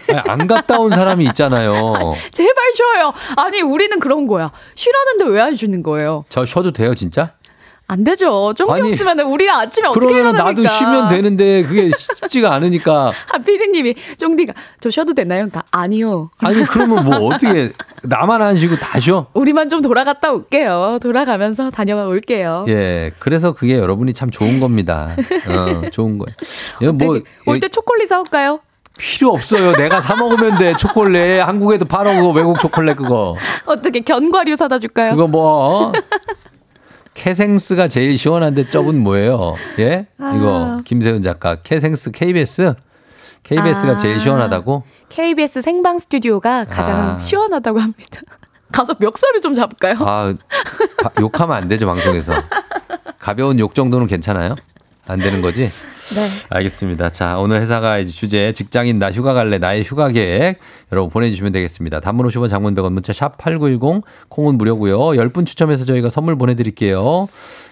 [0.09, 1.73] 아니, 안 갔다 온 사람이 있잖아요.
[2.31, 3.11] 제발 쉬어요.
[3.35, 4.51] 아니 우리는 그런 거야.
[4.75, 6.23] 쉬라는데 왜 안 쉬는 거예요?
[6.29, 7.33] 저 쉬어도 돼요, 진짜?
[7.89, 8.53] 안 되죠.
[8.53, 10.61] 쫑디 아니, 없으면 우리가 아침에 어떻게 그러면 일어납니까?
[10.61, 13.13] 나도 쉬면 되는데 그게 쉽지가 않으니까.
[13.31, 15.47] 아 피디님이 쫑디가 저 쉬어도 되나요?
[15.47, 16.29] 그러니까 아니요.
[16.39, 17.69] 아니, 그러면 뭐 어떻게,
[18.03, 19.27] 나만 안 쉬고 다 쉬어?
[19.33, 20.99] 우리만 좀 돌아갔다 올게요.
[21.01, 22.65] 돌아가면서 다녀와 올게요.
[22.67, 25.09] 예, 그래서 그게 여러분이 참 좋은 겁니다.
[25.47, 26.35] 어, 좋은 거예요.
[26.81, 28.59] 이거 뭐, 올때 초콜릿 사올까요?
[28.97, 29.73] 필요 없어요.
[29.73, 30.75] 내가 사 먹으면 돼.
[30.75, 31.47] 초콜릿.
[31.47, 33.35] 한국에도 팔어, 그거 외국 초콜릿 그거.
[33.65, 35.11] 어떻게 견과류 사다 줄까요?
[35.11, 35.91] 그거 뭐, 어?
[37.17, 39.55] 캐생스가 제일 시원한데 쩝은 뭐예요?
[39.79, 40.05] 예?
[40.19, 41.55] 이거, 김세은 작가.
[41.55, 42.75] 캐생스 KBS?
[43.41, 43.97] KBS가 아.
[43.97, 44.83] 제일 시원하다고?
[45.09, 47.19] KBS 생방 스튜디오가 가장 아.
[47.19, 48.21] 시원하다고 합니다.
[48.71, 49.95] 가서 멱살을 좀 잡을까요?
[50.01, 50.31] 아,
[51.01, 52.33] 바- 욕하면 안 되죠, 방송에서.
[53.17, 54.55] 가벼운 욕 정도는 괜찮아요?
[55.07, 55.69] 안 되는 거지?
[56.15, 56.29] 네.
[56.49, 57.09] 알겠습니다.
[57.09, 60.59] 자, 오늘 회사가 이제 주제 직장인 나 휴가 갈래 나의 휴가 계획
[60.91, 61.99] 여러분 보내주시면 되겠습니다.
[61.99, 64.99] 단문 50원 장문 100원 문자 샵 8910 콩은 무료고요.
[64.99, 67.27] 10분 추첨해서 저희가 선물 보내드릴게요.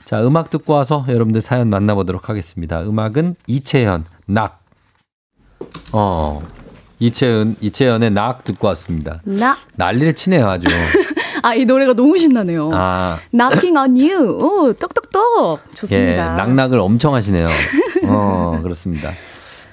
[0.06, 2.82] 자, 음악 듣고 와서 여러분들 사연 만나보도록 하겠습니다.
[2.84, 4.62] 음악은 이채연 낙.
[5.94, 6.42] 어,
[7.00, 9.22] 이채연, 이채연의 낙 듣고 왔습니다.
[9.24, 9.58] 나.
[9.76, 10.68] 난리를 치네요, 아주.
[11.46, 12.72] 아, 이 노래가 너무 신나네요.
[12.74, 14.44] 아, Knocking on you.
[14.44, 15.60] 오, 똑똑똑.
[15.70, 16.36] 예, 좋습니다.
[16.38, 17.48] 낙낙을 엄청 하시네요.
[18.08, 19.12] 어, 그렇습니다.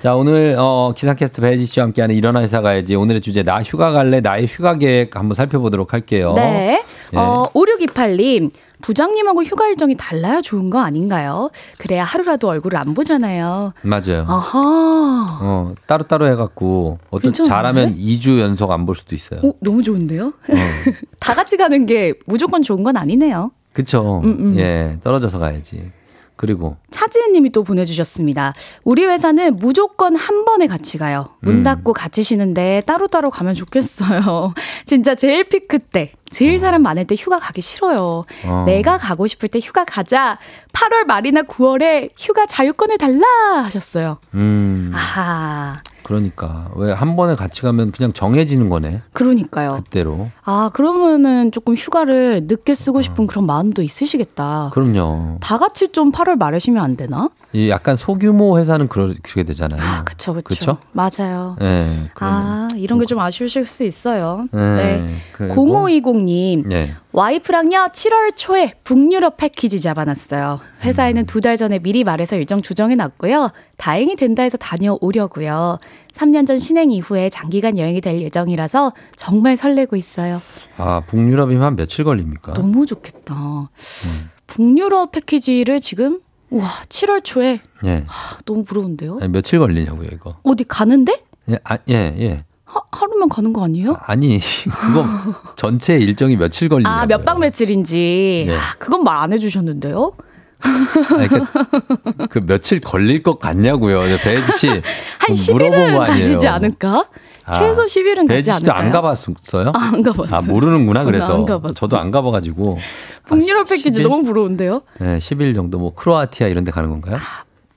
[0.02, 2.96] 자, 오늘, 어, 기상캐스트 배지 씨와 함께하는 일어나 회사 가야지.
[2.96, 4.20] 오늘의 주제, 나 휴가 갈래?
[4.20, 6.32] 나의 휴가 계획 한번 살펴보도록 할게요.
[6.34, 6.82] 네.
[7.12, 7.16] 예.
[7.16, 8.50] 어, 5628님.
[8.80, 11.50] 부장님하고 휴가 일정이 달라야 좋은 거 아닌가요?
[11.78, 13.74] 그래야 하루라도 얼굴을 안 보잖아요.
[13.82, 14.24] 맞아요.
[14.26, 15.38] 아하.
[15.40, 17.48] 어, 따로따로 해갖고, 어떤, 괜찮은데?
[17.48, 19.38] 잘하면 2주 연속 안 볼 수도 있어요.
[19.44, 20.26] 오, 너무 좋은데요?
[20.26, 20.32] 어,
[21.20, 23.52] 다 같이 가는 게 무조건 좋은 건 아니네요.
[23.72, 24.20] 그쵸.
[24.24, 24.54] 음, 음.
[24.58, 25.92] 예, 떨어져서 가야지.
[26.36, 28.54] 그리고, 차지은 님이 또 보내주셨습니다.
[28.84, 31.28] 우리 회사는 무조건 한 번에 같이 가요.
[31.40, 31.62] 문 음.
[31.62, 34.54] 닫고 같이 쉬는데 따로따로 가면 좋겠어요.
[34.84, 38.24] 진짜 제일 피크 때, 제일 사람 많을 때 휴가 가기 싫어요.
[38.44, 38.64] 어.
[38.66, 40.38] 내가 가고 싶을 때 휴가 가자.
[40.72, 43.26] 8월 말이나 9월에 휴가 자유권을 달라
[43.64, 44.18] 하셨어요.
[44.34, 45.82] 음, 아하.
[46.12, 49.00] 그러니까 왜 한 번에 같이 가면 그냥 정해지는 거네.
[49.14, 49.80] 그러니까요.
[49.84, 50.28] 그대로.
[50.44, 54.70] 아, 그러면은 조금 휴가를 늦게 쓰고 싶은 그런 마음도 있으시겠다.
[54.74, 55.38] 그럼요.
[55.40, 57.30] 다 같이 좀 8월 말에 쉬면 안 되나?
[57.54, 59.80] 이 약간 소규모 회사는 그렇게 되잖아요.
[59.82, 60.34] 아, 그쵸.
[60.42, 60.78] 그쵸?
[60.92, 61.56] 맞아요.
[61.60, 61.86] 예.
[62.20, 64.46] 아, 이런 게 좀 아쉬우실 수 있어요.
[64.52, 64.60] 네.
[65.00, 65.14] 네.
[65.32, 65.54] 그리고-
[65.86, 66.94] 0520님, 예.
[67.12, 70.60] 와이프랑요, 7월 초에 북유럽 패키지 잡아놨어요.
[70.82, 73.50] 회사에는 두달 전에 미리 말해서 일정 조정해놨고요.
[73.76, 75.78] 다행히 된다 해서 다녀오려고요.
[76.14, 80.40] 3년 전 신행 이후에 장기간 여행이 될 예정이라서 정말 설레고 있어요.
[80.78, 82.54] 아, 북유럽이면 한 며칠 걸립니까?
[82.54, 83.68] 너무 좋겠다.
[84.46, 86.20] 북유럽 패키지를 지금,
[86.52, 88.04] 우와, 7월 초에, 예.
[88.06, 89.18] 아, 너무 부러운데요?
[89.22, 90.36] 아니, 며칠 걸리냐고요, 이거.
[90.42, 91.14] 어디 가는데?
[91.50, 92.44] 예, 아, 예, 예.
[92.66, 93.96] 하, 하루면 가는 거 아니에요?
[94.00, 95.06] 아니, 그거
[95.56, 97.00] 전체 일정이 며칠 걸리냐고요.
[97.02, 98.44] 아, 몇 박 며칠인지.
[98.48, 98.54] 예.
[98.54, 100.12] 아, 그건 말 안 해주셨는데요?
[101.18, 104.00] 아니, 그, 그 며칠 걸릴 것 같냐고요.
[104.22, 104.68] 배지 씨.
[105.18, 106.06] 한그 물어본 10일은 거 아니에요.
[106.06, 107.04] 가시지 않을까?
[107.44, 108.72] 아, 최소 10일은 가지 배지 씨도?
[108.72, 109.72] 안 가봤어요?
[109.74, 110.38] 아, 안 가봤어요.
[110.38, 111.44] 아, 모르는구나, 그래서.
[111.44, 111.74] 안.
[111.74, 112.78] 저도 안 가봐가지고.
[113.26, 114.08] 북유럽 아, 패키지 10일?
[114.08, 114.82] 너무 부러운데요?
[115.00, 117.16] 네, 10일 정도 뭐 크로아티아 이런 데 가는 건가요?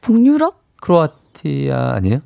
[0.02, 0.56] 북유럽?
[0.82, 2.20] 크로아티아 아니에요?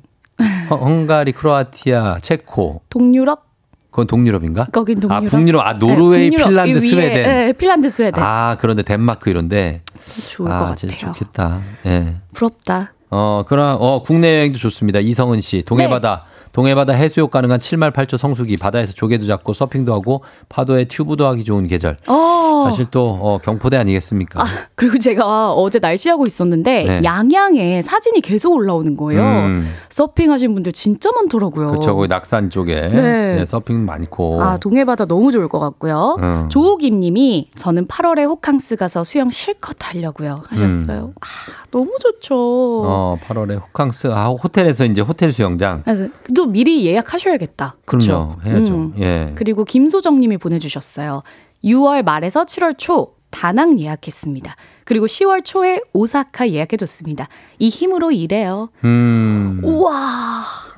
[0.70, 2.82] 헝- 헝가리, 크로아티아, 체코.
[2.88, 3.44] 동유럽?
[3.90, 4.66] 그건 동유럽인가?
[4.66, 5.24] 거긴 동유럽.
[5.24, 5.66] 아, 북유럽.
[5.66, 6.36] 아, 노르웨이, 네.
[6.36, 7.22] 핀란드, 이 위에, 스웨덴.
[7.24, 8.22] 네, 핀란드, 스웨덴.
[8.22, 9.82] 아, 그런데 덴마크 이런데.
[10.28, 10.76] 좋을 것 아, 같아요.
[10.76, 11.60] 진짜 좋겠다.
[11.86, 12.14] 예.
[12.32, 12.92] 부럽다.
[13.10, 15.00] 어, 그럼, 어, 국내 여행도 좋습니다.
[15.00, 15.62] 이성은 씨.
[15.66, 16.24] 동해바다.
[16.50, 16.52] 네.
[16.52, 18.56] 동해바다 해수욕 가능한 7말 8초 성수기.
[18.56, 21.96] 바다에서 조개도 잡고 서핑도 하고 파도에 튜브도 하기 좋은 계절.
[22.08, 22.64] 어.
[22.68, 24.42] 사실 또, 어, 경포대 아니겠습니까?
[24.42, 27.00] 아, 그리고 제가 어제 날씨하고 있었는데 네.
[27.04, 29.22] 양양에 사진이 계속 올라오는 거예요.
[29.22, 29.72] 음.
[29.88, 31.68] 서핑 하신 분들 진짜 많더라고요.
[31.72, 31.94] 그쵸.
[31.94, 32.88] 거기 낙산 쪽에.
[32.88, 33.36] 네.
[33.36, 34.42] 네, 서핑 많고.
[34.42, 36.16] 아, 동해바다 너무 좋을 것 같고요.
[36.20, 36.48] 음.
[36.50, 40.42] 조호김 님이 저는 8월에 호캉스 가서 수영 실컷 하려고요.
[40.48, 41.12] 하셨어요.
[41.20, 41.26] 아,
[41.70, 42.34] 너무 좋죠.
[42.34, 42.86] 음.
[42.88, 44.08] 어, 8월에 호캉스.
[44.08, 45.82] 아, 호텔에서 이제 호텔 수영장.
[45.84, 47.76] 그또 미리 예약하셔야겠다.
[47.84, 48.38] 그쵸?
[48.46, 48.74] 해야죠.
[48.74, 48.94] 음.
[48.98, 49.32] 예.
[49.34, 51.22] 그리고 김소정 님이 보내주셨어요.
[51.62, 54.56] 6월 말에서 7월 초 다낭 예약했습니다.
[54.86, 57.28] 그리고 10월 초에 오사카 예약해뒀습니다.
[57.58, 58.70] 이 힘으로 일해요.
[58.84, 59.60] 음.
[59.62, 59.92] 우와.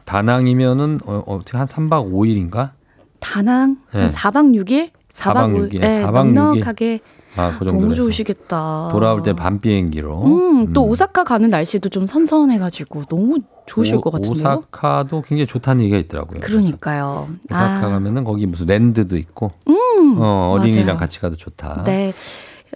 [0.04, 2.72] 다낭이면은, 어, 어떻게 한 3박 5일인가?
[3.20, 4.00] 다낭 네.
[4.00, 4.90] 한 4박 6일?
[5.12, 5.74] 4박 5일.
[5.74, 5.80] 6일.
[5.80, 6.32] 네, 4박 6일.
[6.32, 6.98] 넉넉하게
[7.36, 7.80] 아, 그 정도.
[7.80, 8.90] 너무 좋으시겠다.
[8.92, 10.22] 돌아올 때 밤 비행기로.
[10.24, 14.32] 음, 또 오사카 가는 날씨도 좀 선선해가지고 너무 좋으실 오- 것 같은데요.
[14.32, 16.40] 오사카도 굉장히 좋다는 얘기가 있더라고요.
[16.40, 17.28] 그러니까요.
[17.50, 20.98] 오사카 아, 가면은 거기 무슨 랜드도 있고, 음, 어, 어린이랑 맞아요.
[20.98, 21.84] 같이 가도 좋다.
[21.84, 22.12] 네.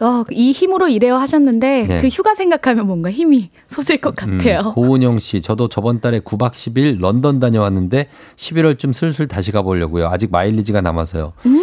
[0.03, 1.97] 어, 이 힘으로 일해요 하셨는데 네.
[1.99, 4.75] 그 휴가 생각하면 뭔가 힘이 솟을 것 음, 같아요.
[4.75, 10.09] 고은영 씨, 저도 저번 달에 9박 10일 런던 다녀왔는데 11월쯤 슬슬 다시 가보려고요.
[10.09, 11.33] 아직 마일리지가 남아서요.
[11.47, 11.63] 음.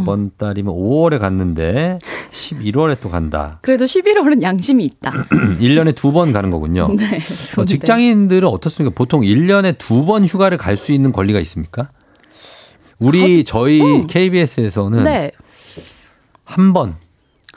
[0.00, 1.98] 저번 달이면 5월에 갔는데
[2.32, 3.58] 11월에 또 간다.
[3.62, 5.10] 그래도 11월은 양심이 있다.
[5.60, 6.88] 1년에 두 번 가는 거군요.
[6.96, 7.18] 네.
[7.56, 7.64] 어.
[7.64, 8.94] 직장인들은 어떻습니까?
[8.94, 11.90] 보통 1년에 두 번 휴가를 갈 수 있는 권리가 있습니까?
[12.98, 15.02] 우리 저희 KBS에서는 어?
[15.02, 15.30] 네.
[16.44, 16.96] 한 번,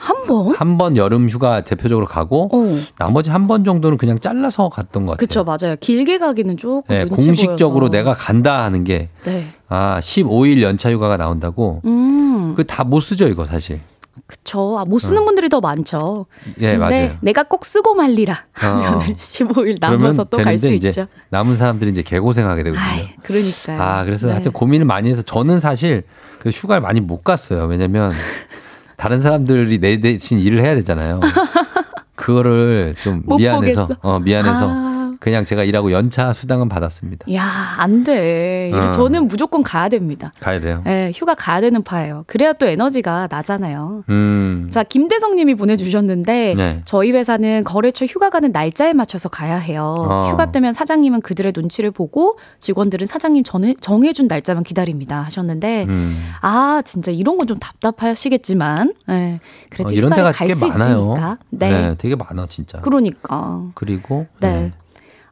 [0.02, 0.56] 한 번?
[0.56, 2.80] 한 번 여름 휴가 대표적으로 가고 어.
[2.98, 5.18] 나머지 한 번 정도는 그냥 잘라서 갔던 것 같아요.
[5.18, 5.76] 그쵸, 맞아요.
[5.80, 7.92] 길게 가기는 조금 네, 공식적으로 보여서.
[7.92, 9.46] 내가 간다 하는 게 네.
[9.68, 11.82] 아, 15일 연차 휴가가 나온다고.
[11.86, 13.82] 음, 그다 못 쓰죠, 이거 사실.
[14.28, 14.78] 그쵸.
[14.78, 16.26] 아, 못 쓰는 분들이 더 많죠.
[16.62, 17.12] 예, 맞아요.
[17.22, 19.00] 내가 꼭 쓰고 말리라 하면 어.
[19.00, 21.08] 15일 그러면 남아서 또 갈 수 있죠.
[21.30, 22.84] 남은 사람들이 이제 개고생하게 되거든요.
[22.86, 23.82] 아이, 그러니까요.
[23.82, 24.34] 아, 그래서 네.
[24.34, 26.04] 하여튼 고민을 많이 해서 저는 사실
[26.40, 27.66] 그 휴가를 많이 못 갔어요.
[27.66, 28.12] 왜냐면
[29.00, 31.22] 다른 사람들이 내 대신 일을 해야 되잖아요.
[32.16, 34.00] 그거를 좀못 미안해서, 보겠어.
[34.02, 34.89] 어, 미안해서 아.
[35.20, 37.26] 그냥 제가 일하고 연차 수당은 받았습니다.
[37.34, 37.44] 야,
[37.78, 38.72] 안 돼.
[38.74, 38.92] 어.
[38.92, 40.32] 저는 무조건 가야 됩니다.
[40.40, 40.82] 가야 돼요.
[40.88, 42.24] 예, 휴가 가야 되는 파예요.
[42.26, 44.06] 그래야 또 에너지가 나잖아요.
[44.10, 44.70] 음.
[44.72, 46.82] 자, 김대성 님이 보내 주셨는데, 네.
[46.86, 49.94] 저희 회사는 거래처 휴가 가는 날짜에 맞춰서 가야 해요.
[50.08, 50.30] 어.
[50.32, 55.22] 휴가 때면 사장님은 그들의 눈치를 보고 직원들은 사장님 전에, 정해 준 날짜만 기다립니다.
[55.24, 56.18] 하셨는데, 음.
[56.42, 59.40] 아, 진짜 이런 건 좀 답답하시겠지만, 예,
[59.72, 60.98] 그래도 어, 이런 데가 갈꽤수 많아요.
[61.14, 61.38] 있으니까.
[61.50, 61.96] 네.
[61.98, 62.78] 되게 많아 진짜.
[62.80, 63.64] 그러니까.
[63.74, 64.72] 그리고 네.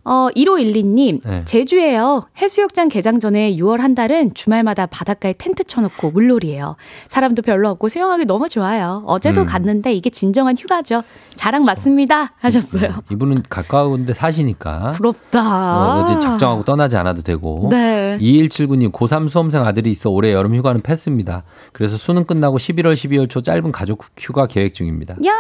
[0.08, 1.44] 어, 1512님, 네.
[1.44, 2.24] 제주에요.
[2.42, 6.78] 해수욕장 개장 전에 6월 한 달은 주말마다 바닷가에 텐트 쳐놓고 물놀이에요.
[7.10, 9.04] 사람도 별로 없고 수영하기 너무 좋아요.
[9.06, 9.46] 어제도 음.
[9.46, 11.04] 갔는데 이게 진정한 휴가죠.
[11.36, 12.32] 자랑 맞습니다.
[12.40, 12.90] 하셨어요.
[13.12, 15.42] 이분은 가까운데 사시니까 부럽다.
[15.42, 17.68] 어, 어디 작정하고 떠나지 않아도 되고.
[17.70, 18.18] 네.
[18.22, 21.44] 2179님 고3 수험생 아들이 있어 올해 여름 휴가는 패스입니다.
[21.74, 25.16] 그래서 수능 끝나고 11월 12월 초 짧은 가족 휴가 계획 중입니다.
[25.26, 25.34] 야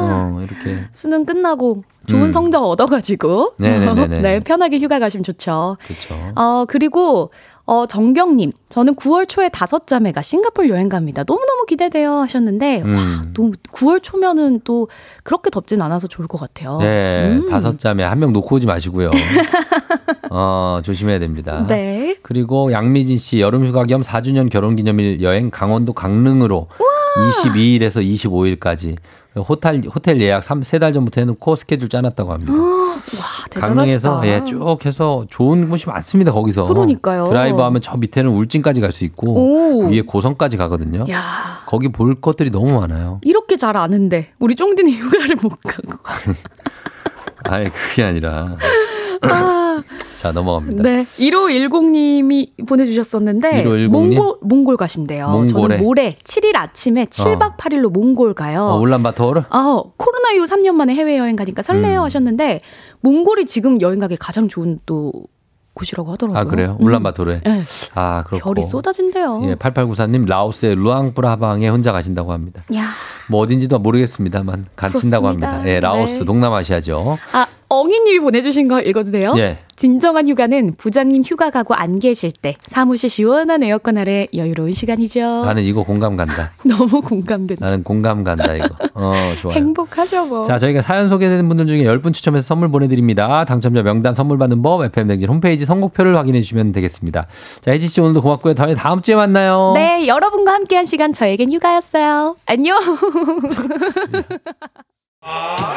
[0.00, 2.32] 어, 이렇게 수능 끝나고 좋은 음.
[2.32, 3.54] 성적 얻어가지고.
[3.58, 5.76] 네, 편하게 휴가 가시면 좋죠.
[5.86, 6.14] 그렇죠.
[6.36, 7.30] 어, 그리고
[7.68, 11.24] 어, 정경님, 저는 9월 초에 다섯 자매가 싱가폴 여행 갑니다.
[11.24, 12.94] 너무 너무 기대돼요 하셨는데, 음.
[12.94, 13.00] 와,
[13.34, 14.86] 또 9월 초면은 또
[15.24, 16.78] 그렇게 덥진 않아서 좋을 것 같아요.
[16.78, 17.48] 네, 음.
[17.50, 19.10] 다섯 자매 한 명 놓고 오지 마시고요.
[20.30, 21.64] 어, 조심해야 됩니다.
[21.68, 22.16] 네.
[22.22, 26.68] 그리고 양미진 씨 여름 휴가 겸 4주년 결혼 기념일 여행 강원도 강릉으로
[27.16, 28.02] 22일에서
[28.60, 28.96] 25일까지
[29.36, 32.52] 호텔 호텔 예약 3, 3달 전부터 해놓고 스케줄 짜놨다고 합니다.
[32.56, 33.26] 와.
[33.50, 36.32] 강릉에서 예, 쭉 해서 좋은 곳이 많습니다.
[36.32, 37.24] 거기서 그러니까요.
[37.24, 39.86] 드라이브 하면 저 밑에는 울진까지 갈 수 있고 오.
[39.88, 41.04] 위에 고성까지 가거든요.
[41.10, 43.20] 야, 거기 볼 것들이 너무 많아요.
[43.22, 45.98] 이렇게 잘 아는데 우리 쫑디는 휴가를 못 가고.
[47.44, 48.56] 아니 그게 아니라
[49.22, 49.28] 아,
[50.26, 50.82] 자 넘어갑니다.
[50.82, 51.06] 네.
[51.18, 53.90] 1510님이 보내주셨었는데 1510 님?
[53.92, 55.28] 몽골 몽골 가신대요.
[55.28, 55.48] 몽골에?
[55.76, 58.62] 저는 모레 7일 아침에 7박 8일로 몽골 가요.
[58.62, 62.04] 어, 울란바토르 아, 코로나 이후 3년 만에 해외 여행 가니까 설레요 음.
[62.04, 62.60] 하셨는데
[63.02, 65.12] 몽골이 지금 여행 가기 가장 좋은 또
[65.74, 66.40] 곳이라고 하더라고요.
[66.40, 66.76] 아 그래요?
[66.80, 66.86] 음.
[66.86, 67.62] 울란바토르에 네.
[67.94, 69.42] 아 그렇고 별이 쏟아진대요.
[69.44, 72.62] 예, 8894님 라오스의 루앙프라방에 혼자 가신다고 합니다.
[72.74, 72.86] 야.
[73.30, 75.28] 뭐 어딘지도 모르겠습니다만 가신다고.
[75.28, 75.68] 합니다.
[75.68, 76.24] 예, 라오스 네.
[76.24, 77.18] 동남아시아죠.
[77.32, 79.34] 아, 엉이님이 보내주신 거 읽어도 돼요?
[79.36, 79.58] 예.
[79.76, 85.44] 진정한 휴가는 부장님 휴가 가고 안 계실 때 사무실 시원한 에어컨 아래 여유로운 시간이죠.
[85.44, 86.50] 나는 이거 공감 간다.
[86.64, 87.64] 너무 공감된다.
[87.64, 88.68] 나는 공감 간다 이거.
[88.94, 89.54] 어 좋아요.
[89.56, 90.42] 행복하죠 뭐.
[90.44, 93.44] 자, 저희가 사연 소개된 분들 중에 10분 추첨해서 선물 보내 드립니다.
[93.44, 97.26] 당첨자 명단 선물 받는 법, FM대행진 홈페이지 선곡표를 확인해 주시면 되겠습니다.
[97.60, 98.54] 자, 혜지 씨 오늘도 고맙고요.
[98.54, 99.72] 다음에 다음 주에 만나요.
[99.74, 102.36] 네, 여러분과 함께한 시간 저에겐 휴가였어요.
[102.46, 102.78] 안녕.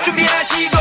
[0.06, 0.78] 준비하시고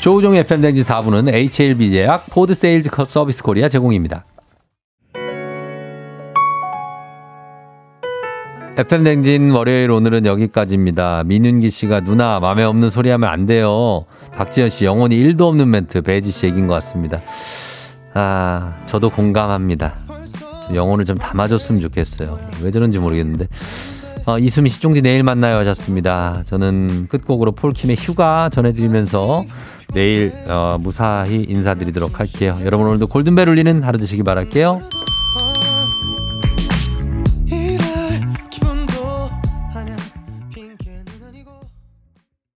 [0.00, 4.24] 조우종의 FM대행진 4부는 HLB제약, 포드 세일즈 컵 서비스 코리아 제공입니다.
[8.78, 11.24] FM댕진 월요일 오늘은 여기까지입니다.
[11.24, 14.06] 민윤기 씨가 누나 맘에 없는 소리 하면 안 돼요.
[14.34, 17.20] 박지현 씨 영혼이 1도 없는 멘트 배지 씨 얘기인 것 같습니다.
[18.14, 19.96] 아, 저도 공감합니다.
[20.66, 22.38] 좀 영혼을 좀 담아줬으면 좋겠어요.
[22.62, 23.48] 왜 저런지 모르겠는데.
[24.24, 26.42] 어, 이수미 씨 쫑디 내일 만나요 하셨습니다.
[26.46, 29.44] 저는 끝곡으로 폴킴의 휴가 전해드리면서
[29.92, 32.58] 내일 어, 무사히 인사드리도록 할게요.
[32.64, 34.99] 여러분 오늘도 골든벨 울리는 하루 되시기 바랄게요.